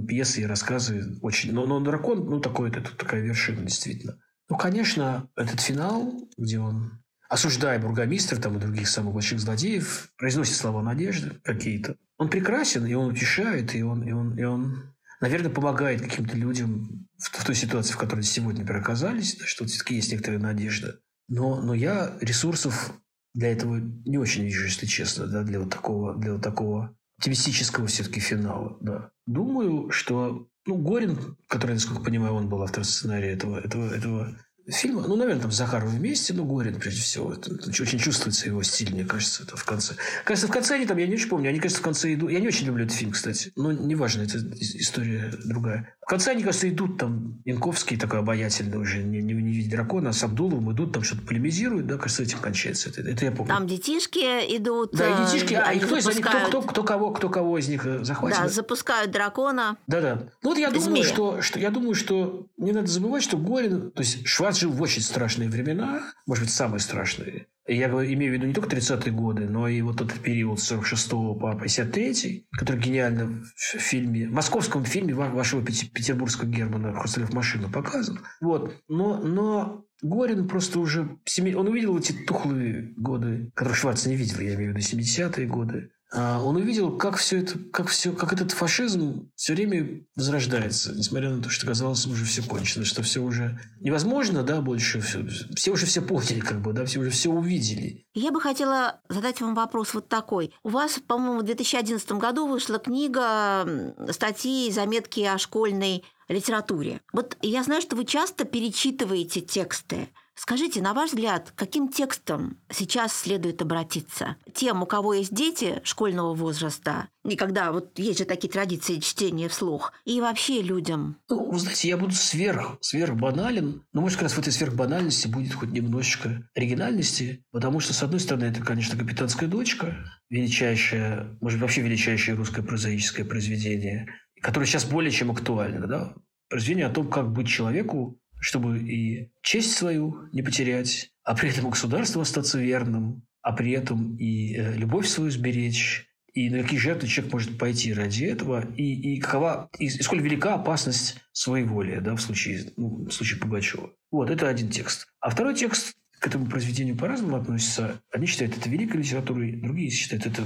[0.06, 1.54] пьесы и рассказы очень.
[1.54, 4.18] Но, но «Дракон», ну, такой, это такая вершина, действительно.
[4.50, 10.56] Ну, конечно, этот финал, где он, осуждая бургомистра там, и других самых больших злодеев, произносит
[10.56, 11.98] слова надежды какие-то.
[12.18, 17.08] Он прекрасен, и он утешает, и он, и он, и он наверное, помогает каким-то людям
[17.18, 21.00] в, в той ситуации, в которой сегодня например, оказались, что все-таки есть некоторая надежда.
[21.28, 22.94] Но, но я ресурсов
[23.34, 27.88] для этого не очень вижу, если честно, да, для вот такого, для вот такого оптимистического
[27.88, 28.78] все-таки финала.
[28.82, 29.12] Да.
[29.26, 34.38] Думаю, что ну, Горин, который, насколько понимаю, он был автор сценария этого, этого, этого
[34.70, 37.34] фильма, ну, наверное, там Захаров вместе, но Горин, прежде всего.
[37.34, 39.96] Это, это очень чувствуется его стиль, мне кажется, это в конце.
[40.26, 42.32] Кажется, в конце они там, я не очень помню, они, кажется, в конце идут.
[42.32, 43.52] Я не очень люблю этот фильм, кстати.
[43.56, 45.94] Но неважно, это история другая.
[46.02, 50.14] В конце они, кажется, идут там, Янковский такой обаятельный уже, не, не, не видит дракона,
[50.14, 52.90] с Абдуловым идут, там что-то полемизируют, да, кажется, этим кончается.
[52.90, 53.54] Это, это я помню.
[53.54, 54.20] Там детишки
[54.58, 54.92] идут.
[54.94, 57.68] Да, и детишки, а и кто из них, кто, кто, кто, кого, кто кого из
[57.68, 58.38] них э, захватит?
[58.38, 59.78] Да, запускают дракона.
[59.88, 60.30] Да-да.
[60.44, 64.02] Ну вот я думаю, что, что, я думаю, что не надо забывать, что Горин, то
[64.02, 67.48] есть Шварц жил в очень страшные времена, может быть, самые страшные.
[67.68, 71.10] Я имею в виду не только 30-е годы, но и вот этот период с 46
[71.10, 78.22] по 53 который гениально в фильме, в московском фильме вашего петербургского Германа «Хрусталев машину» показан.
[78.40, 78.74] Вот.
[78.88, 81.18] Но, но Горин просто уже...
[81.38, 85.92] Он увидел эти тухлые годы, которые Шварц не видел, я имею в виду 70-е годы.
[86.14, 91.30] А, он увидел, как все это, как все, как этот фашизм все время возрождается, несмотря
[91.32, 95.72] на то, что казалось уже все кончено, что все уже невозможно, да, больше все, все
[95.72, 98.06] уже все поняли, как бы, да, все уже все увидели.
[98.14, 100.54] Я бы хотела задать вам вопрос вот такой.
[100.64, 107.02] У вас, по-моему, в 2011 году вышла книга статьи, заметки о школьной литературе.
[107.12, 110.10] Вот я знаю, что вы часто перечитываете тексты.
[110.40, 114.36] Скажите, на ваш взгляд, каким текстом сейчас следует обратиться?
[114.54, 119.50] Тем, у кого есть дети школьного возраста, и когда вот есть же такие традиции чтения
[119.50, 121.18] вслух, и вообще людям?
[121.28, 125.28] Ну, вы знаете, я буду сверх, сверх банален, но, может, как раз в этой сверхбанальности
[125.28, 129.98] будет хоть немножечко оригинальности, потому что, с одной стороны, это, конечно, «Капитанская дочка»,
[130.30, 134.08] величайшее, может, вообще величайшее русское прозаическое произведение,
[134.40, 136.14] которое сейчас более чем актуально, да?
[136.48, 141.70] Произведение о том, как быть человеку чтобы и честь свою не потерять, а при этом
[141.70, 147.08] государству остаться верным, а при этом и э, любовь свою сберечь, и на какие жертвы
[147.08, 152.16] человек может пойти ради этого, и, и какова, и, и сколь велика опасность своеволия, да,
[152.16, 153.92] в случае, ну, в случае Пугачева.
[154.12, 155.08] Вот, это один текст.
[155.20, 158.02] А второй текст к этому произведению по-разному относится.
[158.12, 160.44] Одни считают это великой литературой, другие считают это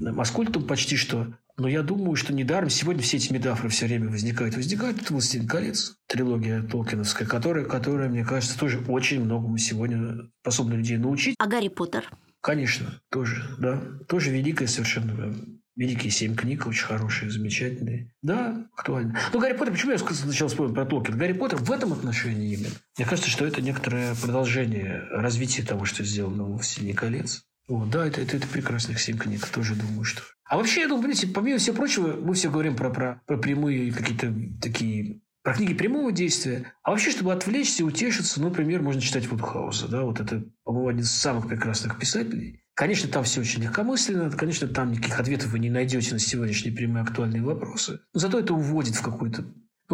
[0.00, 4.56] Маскультом почти что но я думаю, что недаром сегодня все эти метафоры все время возникают.
[4.56, 10.96] Возникает «Властелин колец», трилогия Толкиновская, которая, которая, мне кажется, тоже очень многому сегодня способна людей
[10.96, 11.36] научить.
[11.38, 12.10] А Гарри Поттер?
[12.40, 13.80] Конечно, тоже, да.
[14.08, 15.34] Тоже великая совершенно
[15.76, 18.12] Великие семь книг, очень хорошие, замечательные.
[18.22, 19.18] Да, актуально.
[19.32, 21.18] Ну, Гарри Поттер, почему я сначала вспомнил про Толкин?
[21.18, 22.68] Гарри Поттер в этом отношении именно.
[22.96, 27.44] Мне кажется, что это некоторое продолжение развития того, что сделано в «Властелине колец».
[27.68, 31.08] О, да, это, это, это прекрасных семь книг, тоже думаю, что а вообще, я думаю,
[31.08, 35.74] видите, помимо всего прочего, мы все говорим про, про, про прямые какие-то такие про книги
[35.74, 36.72] прямого действия.
[36.82, 39.88] А вообще, чтобы отвлечься утешиться, ну, например, можно читать Вудхауса.
[39.88, 40.02] Да?
[40.02, 42.62] Вот это, по-моему, один из самых прекрасных писателей.
[42.74, 47.04] Конечно, там все очень легкомысленно, конечно, там никаких ответов вы не найдете на сегодняшние прямые
[47.04, 48.00] актуальные вопросы.
[48.12, 49.44] Но зато это уводит в какой-то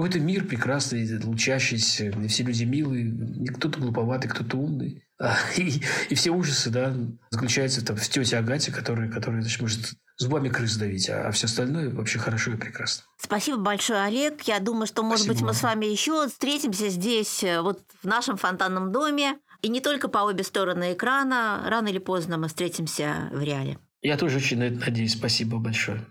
[0.00, 5.04] какой-то мир прекрасный, лучащийся, все люди милые, кто-то глуповатый, кто-то умный.
[5.18, 6.94] А, и, и все ужасы, да,
[7.28, 11.46] заключаются там в тете Агате, которая, которая значит, может зубами крыс давить, а, а все
[11.46, 13.04] остальное вообще хорошо и прекрасно.
[13.18, 14.40] Спасибо большое, Олег.
[14.42, 18.06] Я думаю, что, может Спасибо быть, мы с вами еще встретимся здесь, э, вот в
[18.06, 19.38] нашем фонтанном доме.
[19.60, 21.62] И не только по обе стороны экрана.
[21.66, 23.78] Рано или поздно мы встретимся в реале.
[24.00, 25.12] Я тоже очень надеюсь.
[25.12, 26.06] Спасибо большое.